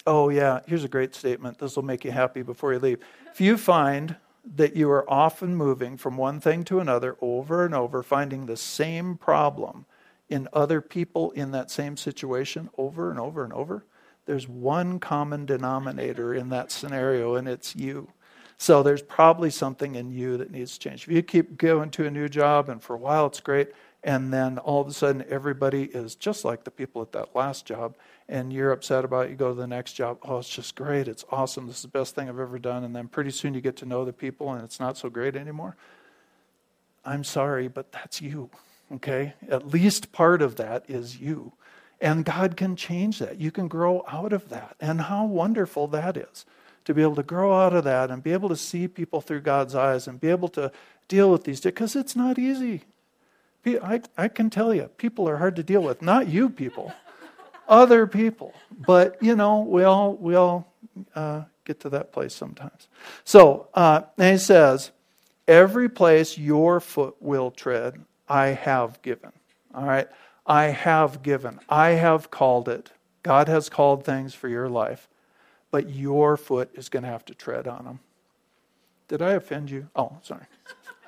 oh, 0.06 0.28
yeah, 0.28 0.60
here's 0.66 0.82
a 0.82 0.88
great 0.88 1.14
statement. 1.14 1.58
This 1.58 1.76
will 1.76 1.84
make 1.84 2.04
you 2.04 2.10
happy 2.10 2.42
before 2.42 2.72
you 2.72 2.80
leave. 2.80 2.98
If 3.30 3.40
you 3.40 3.56
find 3.56 4.16
that 4.56 4.74
you 4.74 4.90
are 4.90 5.08
often 5.08 5.54
moving 5.54 5.96
from 5.96 6.16
one 6.16 6.40
thing 6.40 6.64
to 6.64 6.80
another 6.80 7.16
over 7.20 7.64
and 7.64 7.74
over, 7.74 8.02
finding 8.02 8.46
the 8.46 8.56
same 8.56 9.16
problem 9.16 9.86
in 10.28 10.48
other 10.52 10.80
people 10.80 11.30
in 11.30 11.52
that 11.52 11.70
same 11.70 11.96
situation 11.96 12.70
over 12.76 13.08
and 13.08 13.20
over 13.20 13.44
and 13.44 13.52
over, 13.52 13.84
there's 14.26 14.48
one 14.48 14.98
common 14.98 15.46
denominator 15.46 16.34
in 16.34 16.48
that 16.48 16.72
scenario, 16.72 17.36
and 17.36 17.46
it's 17.46 17.76
you. 17.76 18.08
So 18.62 18.84
there's 18.84 19.02
probably 19.02 19.50
something 19.50 19.96
in 19.96 20.12
you 20.12 20.36
that 20.36 20.52
needs 20.52 20.78
to 20.78 20.88
change. 20.88 21.08
If 21.08 21.12
you 21.12 21.20
keep 21.20 21.58
going 21.58 21.90
to 21.90 22.06
a 22.06 22.10
new 22.12 22.28
job 22.28 22.68
and 22.68 22.80
for 22.80 22.94
a 22.94 22.96
while 22.96 23.26
it's 23.26 23.40
great, 23.40 23.72
and 24.04 24.32
then 24.32 24.56
all 24.58 24.80
of 24.80 24.86
a 24.86 24.92
sudden 24.92 25.24
everybody 25.28 25.86
is 25.86 26.14
just 26.14 26.44
like 26.44 26.62
the 26.62 26.70
people 26.70 27.02
at 27.02 27.10
that 27.10 27.34
last 27.34 27.66
job, 27.66 27.96
and 28.28 28.52
you're 28.52 28.70
upset 28.70 29.04
about 29.04 29.26
it, 29.26 29.30
you 29.30 29.36
go 29.36 29.48
to 29.48 29.60
the 29.60 29.66
next 29.66 29.94
job, 29.94 30.18
oh, 30.22 30.38
it's 30.38 30.48
just 30.48 30.76
great, 30.76 31.08
it's 31.08 31.24
awesome, 31.32 31.66
this 31.66 31.78
is 31.78 31.82
the 31.82 31.88
best 31.88 32.14
thing 32.14 32.28
I've 32.28 32.38
ever 32.38 32.60
done, 32.60 32.84
and 32.84 32.94
then 32.94 33.08
pretty 33.08 33.32
soon 33.32 33.52
you 33.52 33.60
get 33.60 33.74
to 33.78 33.84
know 33.84 34.04
the 34.04 34.12
people 34.12 34.52
and 34.52 34.62
it's 34.62 34.78
not 34.78 34.96
so 34.96 35.10
great 35.10 35.34
anymore. 35.34 35.74
I'm 37.04 37.24
sorry, 37.24 37.66
but 37.66 37.90
that's 37.90 38.22
you, 38.22 38.48
okay? 38.94 39.34
At 39.48 39.66
least 39.66 40.12
part 40.12 40.40
of 40.40 40.54
that 40.54 40.84
is 40.88 41.18
you. 41.18 41.52
And 42.00 42.24
God 42.24 42.56
can 42.56 42.76
change 42.76 43.18
that. 43.18 43.40
You 43.40 43.50
can 43.50 43.66
grow 43.66 44.04
out 44.06 44.32
of 44.32 44.50
that. 44.50 44.76
And 44.78 45.00
how 45.00 45.26
wonderful 45.26 45.88
that 45.88 46.16
is 46.16 46.46
to 46.84 46.94
be 46.94 47.02
able 47.02 47.16
to 47.16 47.22
grow 47.22 47.54
out 47.54 47.72
of 47.72 47.84
that 47.84 48.10
and 48.10 48.22
be 48.22 48.32
able 48.32 48.48
to 48.48 48.56
see 48.56 48.88
people 48.88 49.20
through 49.20 49.40
God's 49.40 49.74
eyes 49.74 50.06
and 50.08 50.20
be 50.20 50.28
able 50.28 50.48
to 50.48 50.72
deal 51.08 51.30
with 51.30 51.44
these 51.44 51.60
because 51.60 51.96
it's 51.96 52.16
not 52.16 52.38
easy. 52.38 52.82
I, 53.64 54.02
I 54.18 54.28
can 54.28 54.50
tell 54.50 54.74
you, 54.74 54.84
people 54.96 55.28
are 55.28 55.36
hard 55.36 55.56
to 55.56 55.62
deal 55.62 55.82
with. 55.82 56.02
Not 56.02 56.28
you 56.28 56.48
people, 56.48 56.92
other 57.68 58.06
people. 58.06 58.54
But, 58.86 59.22
you 59.22 59.36
know, 59.36 59.60
we 59.60 59.84
all, 59.84 60.14
we 60.14 60.34
all 60.34 60.72
uh, 61.14 61.42
get 61.64 61.80
to 61.80 61.88
that 61.90 62.12
place 62.12 62.34
sometimes. 62.34 62.88
So, 63.24 63.68
uh, 63.74 64.02
and 64.18 64.32
he 64.32 64.38
says, 64.38 64.90
Every 65.48 65.88
place 65.88 66.38
your 66.38 66.80
foot 66.80 67.16
will 67.20 67.50
tread, 67.50 68.00
I 68.28 68.48
have 68.48 69.02
given. 69.02 69.32
All 69.74 69.84
right? 69.84 70.08
I 70.46 70.64
have 70.64 71.22
given. 71.22 71.58
I 71.68 71.90
have 71.90 72.30
called 72.30 72.68
it. 72.68 72.90
God 73.22 73.48
has 73.48 73.68
called 73.68 74.04
things 74.04 74.34
for 74.34 74.48
your 74.48 74.68
life, 74.68 75.08
but 75.72 75.90
your 75.90 76.36
foot 76.36 76.70
is 76.74 76.88
going 76.88 77.02
to 77.02 77.08
have 77.08 77.24
to 77.24 77.34
tread 77.34 77.66
on 77.66 77.84
them. 77.84 77.98
Did 79.08 79.20
I 79.20 79.32
offend 79.32 79.70
you? 79.70 79.88
Oh, 79.96 80.18
sorry. 80.22 80.44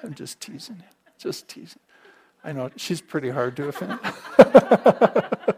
I'm 0.03 0.15
just 0.15 0.41
teasing. 0.41 0.83
Just 1.19 1.47
teasing. 1.47 1.79
I 2.43 2.51
know 2.53 2.71
she's 2.77 3.01
pretty 3.01 3.31
hard 3.31 3.57
to 3.57 3.69
offend. 3.69 4.01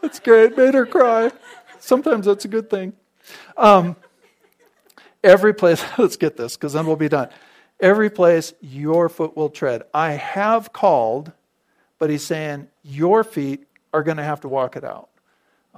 that's 0.00 0.20
great. 0.20 0.56
Made 0.56 0.74
her 0.74 0.86
cry. 0.86 1.32
Sometimes 1.80 2.26
that's 2.26 2.44
a 2.44 2.48
good 2.48 2.70
thing. 2.70 2.92
Um, 3.56 3.96
every 5.24 5.54
place, 5.54 5.84
let's 5.98 6.16
get 6.16 6.36
this 6.36 6.56
because 6.56 6.74
then 6.74 6.86
we'll 6.86 6.96
be 6.96 7.08
done. 7.08 7.28
Every 7.80 8.10
place 8.10 8.54
your 8.60 9.08
foot 9.08 9.36
will 9.36 9.50
tread. 9.50 9.82
I 9.94 10.12
have 10.12 10.72
called, 10.72 11.32
but 11.98 12.10
he's 12.10 12.24
saying 12.24 12.68
your 12.82 13.24
feet 13.24 13.66
are 13.92 14.02
going 14.02 14.16
to 14.18 14.24
have 14.24 14.40
to 14.42 14.48
walk 14.48 14.76
it 14.76 14.84
out. 14.84 15.08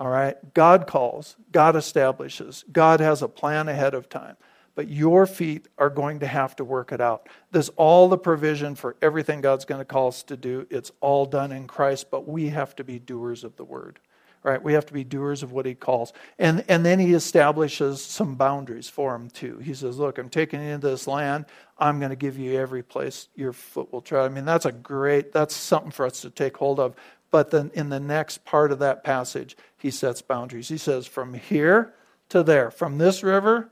All 0.01 0.09
right? 0.09 0.37
God 0.55 0.89
calls, 0.89 1.37
God 1.53 1.77
establishes, 1.77 2.65
God 2.73 2.99
has 2.99 3.23
a 3.23 3.29
plan 3.29 3.69
ahead 3.69 3.95
of 3.95 4.09
time 4.09 4.37
but 4.81 4.89
your 4.89 5.27
feet 5.27 5.69
are 5.77 5.91
going 5.91 6.21
to 6.21 6.27
have 6.27 6.57
to 6.57 6.65
work 6.65 6.93
it 6.93 7.03
out. 7.03 7.29
There's 7.51 7.69
all 7.71 8.09
the 8.09 8.17
provision 8.17 8.75
for 8.75 8.97
everything 9.03 9.43
God's 9.43 9.67
going 9.67 9.81
to 9.81 9.85
call 9.85 10.09
us 10.09 10.23
to 10.23 10.39
do. 10.39 10.67
It's 10.71 10.91
all 11.03 11.27
done 11.27 11.53
in 11.53 11.67
Christ, 11.67 12.11
but 12.11 12.27
we 12.27 12.49
have 12.49 12.75
to 12.77 12.85
be 12.85 12.99
doers 12.99 13.45
of 13.45 13.57
the 13.57 13.65
word. 13.65 14.01
Right? 14.43 14.63
We 14.63 14.73
have 14.73 14.87
to 14.87 14.95
be 14.95 15.05
doers 15.05 15.43
of 15.43 15.53
what 15.53 15.67
he 15.67 15.75
calls. 15.75 16.15
And 16.39 16.65
and 16.67 16.83
then 16.83 16.99
he 16.99 17.13
establishes 17.13 18.03
some 18.03 18.37
boundaries 18.37 18.89
for 18.89 19.15
him 19.15 19.29
too. 19.29 19.59
He 19.59 19.75
says, 19.75 19.99
Look, 19.99 20.17
I'm 20.17 20.31
taking 20.31 20.63
you 20.63 20.71
into 20.71 20.89
this 20.89 21.07
land. 21.07 21.45
I'm 21.77 21.99
going 21.99 22.09
to 22.09 22.17
give 22.17 22.39
you 22.39 22.59
every 22.59 22.83
place 22.83 23.29
your 23.35 23.53
foot 23.53 23.93
will 23.93 24.01
tread. 24.01 24.25
I 24.25 24.31
mean, 24.31 24.47
that's 24.47 24.65
a 24.65 24.73
great 24.73 25.31
that's 25.31 25.55
something 25.55 25.91
for 25.91 26.07
us 26.07 26.23
to 26.23 26.31
take 26.31 26.57
hold 26.57 26.81
of. 26.81 26.97
But 27.31 27.51
then 27.51 27.71
in 27.75 27.91
the 27.91 28.01
next 28.01 28.45
part 28.45 28.73
of 28.73 28.79
that 28.81 29.05
passage, 29.05 29.57
he 29.77 29.91
sets 29.91 30.23
boundaries. 30.23 30.69
He 30.69 30.79
says, 30.79 31.07
From 31.07 31.35
here 31.35 31.95
to 32.29 32.43
there, 32.43 32.71
from 32.71 32.99
this 32.99 33.23
river 33.23 33.71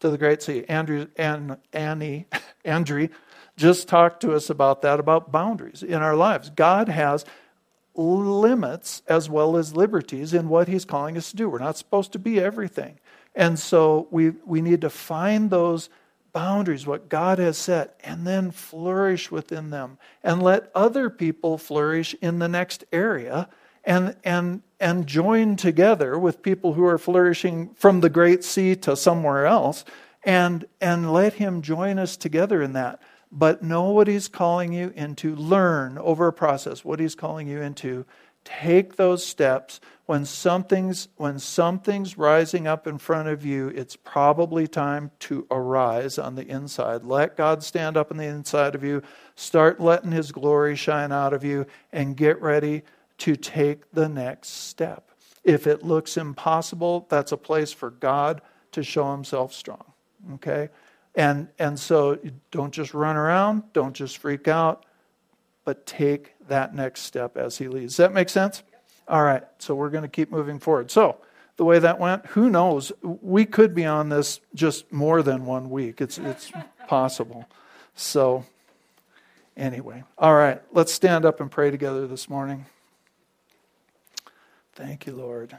to 0.00 0.10
the 0.10 0.18
Great 0.18 0.42
Sea. 0.42 0.64
Andrew 0.68 1.06
and 1.16 1.56
Annie, 1.72 2.26
Andrew 2.64 3.08
just 3.56 3.88
talked 3.88 4.20
to 4.20 4.32
us 4.34 4.50
about 4.50 4.82
that, 4.82 5.00
about 5.00 5.32
boundaries 5.32 5.82
in 5.82 6.00
our 6.00 6.14
lives. 6.14 6.50
God 6.50 6.88
has 6.88 7.24
limits 7.94 9.02
as 9.08 9.28
well 9.28 9.56
as 9.56 9.74
liberties 9.74 10.32
in 10.32 10.48
what 10.48 10.68
He's 10.68 10.84
calling 10.84 11.16
us 11.16 11.30
to 11.30 11.36
do. 11.36 11.48
We're 11.48 11.58
not 11.58 11.76
supposed 11.76 12.12
to 12.12 12.18
be 12.18 12.40
everything. 12.40 13.00
And 13.34 13.58
so 13.58 14.06
we, 14.10 14.30
we 14.46 14.62
need 14.62 14.80
to 14.82 14.90
find 14.90 15.50
those 15.50 15.90
boundaries, 16.32 16.86
what 16.86 17.08
God 17.08 17.38
has 17.38 17.56
set, 17.58 17.98
and 18.04 18.26
then 18.26 18.50
flourish 18.50 19.30
within 19.30 19.70
them 19.70 19.98
and 20.22 20.42
let 20.42 20.70
other 20.74 21.10
people 21.10 21.58
flourish 21.58 22.14
in 22.20 22.38
the 22.38 22.48
next 22.48 22.84
area 22.92 23.48
and, 23.84 24.16
and, 24.24 24.62
and 24.78 25.06
join 25.06 25.56
together 25.56 26.18
with 26.18 26.42
people 26.42 26.74
who 26.74 26.84
are 26.84 26.98
flourishing 26.98 27.74
from 27.74 28.00
the 28.00 28.10
Great 28.10 28.44
Sea 28.44 28.76
to 28.76 28.96
somewhere 28.96 29.46
else 29.46 29.84
and, 30.22 30.66
and 30.80 31.12
let 31.12 31.34
Him 31.34 31.62
join 31.62 31.98
us 31.98 32.16
together 32.16 32.62
in 32.62 32.74
that. 32.74 33.00
But 33.32 33.62
know 33.62 33.90
what 33.90 34.08
He's 34.08 34.28
calling 34.28 34.72
you 34.72 34.92
into, 34.94 35.34
learn 35.34 35.98
over 35.98 36.28
a 36.28 36.32
process 36.32 36.84
what 36.84 37.00
He's 37.00 37.14
calling 37.14 37.48
you 37.48 37.60
into. 37.60 38.04
Take 38.44 38.96
those 38.96 39.24
steps. 39.24 39.80
When 40.06 40.24
something's, 40.24 41.08
when 41.16 41.38
something's 41.38 42.16
rising 42.16 42.66
up 42.66 42.86
in 42.86 42.98
front 42.98 43.28
of 43.28 43.44
you, 43.44 43.68
it's 43.68 43.96
probably 43.96 44.66
time 44.66 45.10
to 45.20 45.46
arise 45.50 46.18
on 46.18 46.34
the 46.34 46.46
inside. 46.46 47.04
Let 47.04 47.36
God 47.36 47.62
stand 47.62 47.96
up 47.96 48.10
on 48.10 48.16
the 48.16 48.24
inside 48.24 48.74
of 48.74 48.82
you. 48.82 49.02
Start 49.34 49.80
letting 49.80 50.12
His 50.12 50.32
glory 50.32 50.76
shine 50.76 51.12
out 51.12 51.34
of 51.34 51.44
you 51.44 51.66
and 51.92 52.16
get 52.16 52.40
ready 52.40 52.82
to 53.18 53.36
take 53.36 53.90
the 53.92 54.08
next 54.08 54.48
step. 54.48 55.10
If 55.44 55.66
it 55.66 55.82
looks 55.82 56.16
impossible, 56.16 57.06
that's 57.08 57.32
a 57.32 57.36
place 57.36 57.72
for 57.72 57.90
God 57.90 58.40
to 58.72 58.82
show 58.82 59.10
himself 59.10 59.52
strong. 59.52 59.84
Okay? 60.34 60.68
And 61.14 61.48
and 61.58 61.78
so 61.78 62.18
don't 62.50 62.72
just 62.72 62.94
run 62.94 63.16
around, 63.16 63.64
don't 63.72 63.94
just 63.94 64.18
freak 64.18 64.46
out, 64.46 64.84
but 65.64 65.86
take 65.86 66.34
that 66.48 66.74
next 66.74 67.02
step 67.02 67.36
as 67.36 67.58
he 67.58 67.68
leads. 67.68 67.92
Does 67.92 67.98
that 67.98 68.12
make 68.12 68.28
sense? 68.28 68.62
All 69.06 69.22
right. 69.22 69.44
So 69.58 69.74
we're 69.74 69.90
going 69.90 70.02
to 70.02 70.08
keep 70.08 70.30
moving 70.30 70.58
forward. 70.58 70.90
So 70.90 71.18
the 71.58 71.64
way 71.64 71.78
that 71.80 71.98
went, 71.98 72.24
who 72.26 72.48
knows? 72.48 72.92
We 73.02 73.44
could 73.44 73.74
be 73.74 73.84
on 73.84 74.08
this 74.08 74.40
just 74.54 74.90
more 74.92 75.22
than 75.22 75.44
one 75.44 75.70
week. 75.70 76.00
It's 76.00 76.16
it's 76.16 76.52
possible. 76.86 77.46
So 77.94 78.44
anyway, 79.56 80.04
all 80.16 80.36
right, 80.36 80.62
let's 80.72 80.92
stand 80.92 81.24
up 81.24 81.40
and 81.40 81.50
pray 81.50 81.70
together 81.70 82.06
this 82.06 82.28
morning. 82.28 82.66
Thank 84.74 85.06
you, 85.06 85.14
Lord. 85.16 85.58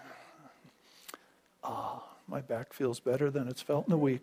Ah, 1.65 2.01
my 2.29 2.39
back 2.39 2.71
feels 2.71 3.01
better 3.01 3.29
than 3.29 3.49
it's 3.49 3.61
felt 3.61 3.85
in 3.87 3.93
a 3.93 3.97
week. 3.97 4.21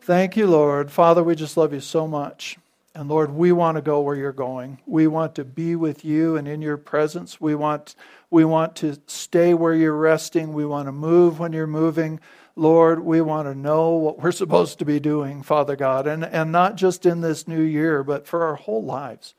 Thank 0.00 0.36
you, 0.36 0.46
Lord. 0.46 0.92
Father, 0.92 1.24
we 1.24 1.34
just 1.34 1.56
love 1.56 1.74
you 1.74 1.80
so 1.80 2.06
much. 2.06 2.56
And 2.94 3.08
Lord, 3.08 3.30
we 3.30 3.52
want 3.52 3.76
to 3.76 3.82
go 3.82 4.00
where 4.00 4.16
you're 4.16 4.32
going. 4.32 4.80
We 4.84 5.06
want 5.06 5.36
to 5.36 5.44
be 5.44 5.76
with 5.76 6.04
you 6.04 6.36
and 6.36 6.48
in 6.48 6.60
your 6.60 6.76
presence. 6.76 7.40
We 7.40 7.54
want, 7.54 7.94
we 8.30 8.44
want 8.44 8.74
to 8.76 9.00
stay 9.06 9.54
where 9.54 9.74
you're 9.74 9.96
resting. 9.96 10.52
We 10.52 10.66
want 10.66 10.88
to 10.88 10.92
move 10.92 11.38
when 11.38 11.52
you're 11.52 11.68
moving. 11.68 12.18
Lord, 12.56 13.00
we 13.00 13.20
want 13.20 13.46
to 13.46 13.54
know 13.54 13.90
what 13.90 14.18
we're 14.18 14.32
supposed 14.32 14.80
to 14.80 14.84
be 14.84 14.98
doing, 14.98 15.42
Father 15.42 15.76
God, 15.76 16.08
and, 16.08 16.24
and 16.24 16.50
not 16.50 16.76
just 16.76 17.06
in 17.06 17.20
this 17.20 17.46
new 17.46 17.62
year, 17.62 18.02
but 18.02 18.26
for 18.26 18.44
our 18.44 18.56
whole 18.56 18.82
lives. 18.82 19.34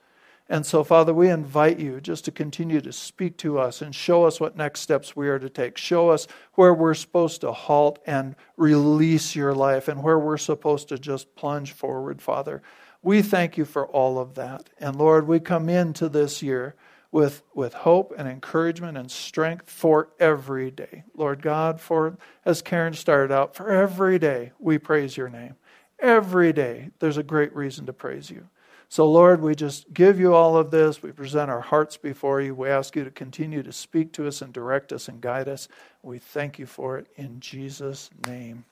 And 0.47 0.65
so, 0.65 0.83
Father, 0.83 1.13
we 1.13 1.29
invite 1.29 1.79
you 1.79 2.01
just 2.01 2.25
to 2.25 2.31
continue 2.31 2.81
to 2.81 2.91
speak 2.91 3.37
to 3.37 3.57
us 3.57 3.81
and 3.81 3.95
show 3.95 4.25
us 4.25 4.39
what 4.39 4.57
next 4.57 4.81
steps 4.81 5.15
we 5.15 5.29
are 5.29 5.39
to 5.39 5.49
take. 5.49 5.77
Show 5.77 6.09
us 6.09 6.27
where 6.55 6.73
we're 6.73 6.93
supposed 6.93 7.39
to 7.41 7.53
halt 7.53 7.99
and 8.05 8.35
release 8.57 9.33
your 9.33 9.53
life 9.53 9.87
and 9.87 10.03
where 10.03 10.19
we're 10.19 10.37
supposed 10.37 10.89
to 10.89 10.97
just 10.97 11.35
plunge 11.35 11.71
forward, 11.71 12.21
Father. 12.21 12.61
We 13.03 13.21
thank 13.21 13.57
you 13.57 13.65
for 13.65 13.87
all 13.87 14.19
of 14.19 14.35
that. 14.35 14.69
And 14.79 14.95
Lord, 14.95 15.27
we 15.27 15.39
come 15.39 15.69
into 15.69 16.07
this 16.07 16.41
year 16.43 16.75
with, 17.11 17.43
with 17.53 17.73
hope 17.73 18.13
and 18.17 18.27
encouragement 18.27 18.97
and 18.97 19.11
strength 19.11 19.69
for 19.69 20.09
every 20.19 20.71
day. 20.71 21.03
Lord 21.15 21.41
God, 21.41 21.81
for 21.81 22.17
as 22.45 22.61
Karen 22.61 22.93
started 22.93 23.33
out, 23.33 23.55
for 23.55 23.69
every 23.69 24.19
day 24.19 24.51
we 24.59 24.77
praise 24.77 25.17
your 25.17 25.29
name. 25.29 25.55
Every 25.99 26.53
day 26.53 26.89
there's 26.99 27.17
a 27.17 27.23
great 27.23 27.55
reason 27.55 27.85
to 27.87 27.93
praise 27.93 28.29
you. 28.29 28.47
So, 28.91 29.09
Lord, 29.09 29.41
we 29.41 29.55
just 29.55 29.93
give 29.93 30.19
you 30.19 30.33
all 30.33 30.57
of 30.57 30.69
this. 30.69 31.01
We 31.01 31.13
present 31.13 31.49
our 31.49 31.61
hearts 31.61 31.95
before 31.95 32.41
you. 32.41 32.53
We 32.53 32.67
ask 32.67 32.93
you 32.93 33.05
to 33.05 33.11
continue 33.11 33.63
to 33.63 33.71
speak 33.71 34.11
to 34.13 34.27
us 34.27 34.41
and 34.41 34.51
direct 34.51 34.91
us 34.91 35.07
and 35.07 35.21
guide 35.21 35.47
us. 35.47 35.69
We 36.03 36.19
thank 36.19 36.59
you 36.59 36.65
for 36.65 36.97
it 36.97 37.07
in 37.15 37.39
Jesus' 37.39 38.09
name. 38.27 38.65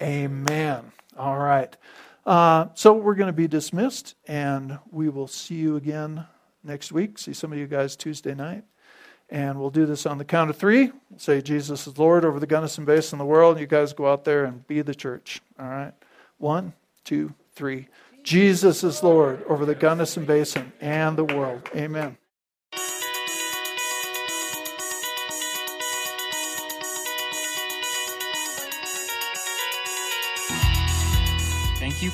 Amen. 0.00 0.92
All 1.18 1.38
right. 1.38 1.76
Uh, 2.26 2.66
so, 2.74 2.92
we're 2.92 3.14
going 3.14 3.28
to 3.28 3.32
be 3.32 3.48
dismissed, 3.48 4.16
and 4.26 4.78
we 4.90 5.08
will 5.08 5.28
see 5.28 5.54
you 5.54 5.76
again 5.76 6.26
next 6.64 6.90
week. 6.92 7.18
See 7.18 7.32
some 7.32 7.52
of 7.52 7.58
you 7.58 7.66
guys 7.66 7.96
Tuesday 7.96 8.34
night. 8.34 8.64
And 9.28 9.58
we'll 9.58 9.70
do 9.70 9.86
this 9.86 10.06
on 10.06 10.18
the 10.18 10.24
count 10.24 10.50
of 10.50 10.56
three. 10.56 10.86
We'll 11.10 11.18
say 11.18 11.40
Jesus 11.40 11.86
is 11.86 11.98
Lord 11.98 12.24
over 12.24 12.38
the 12.38 12.46
Gunnison 12.46 12.84
Basin 12.84 13.16
and 13.16 13.20
the 13.20 13.30
world. 13.30 13.58
You 13.58 13.66
guys 13.66 13.92
go 13.92 14.10
out 14.10 14.24
there 14.24 14.44
and 14.44 14.66
be 14.66 14.82
the 14.82 14.94
church. 14.94 15.40
All 15.58 15.68
right. 15.68 15.92
One, 16.38 16.74
two, 17.04 17.34
three. 17.54 17.88
Jesus 18.22 18.84
is 18.84 19.02
Lord 19.02 19.42
over 19.48 19.64
the 19.64 19.74
Gunnison 19.74 20.24
Basin 20.24 20.72
and 20.80 21.16
the 21.16 21.24
world. 21.24 21.68
Amen. 21.74 22.16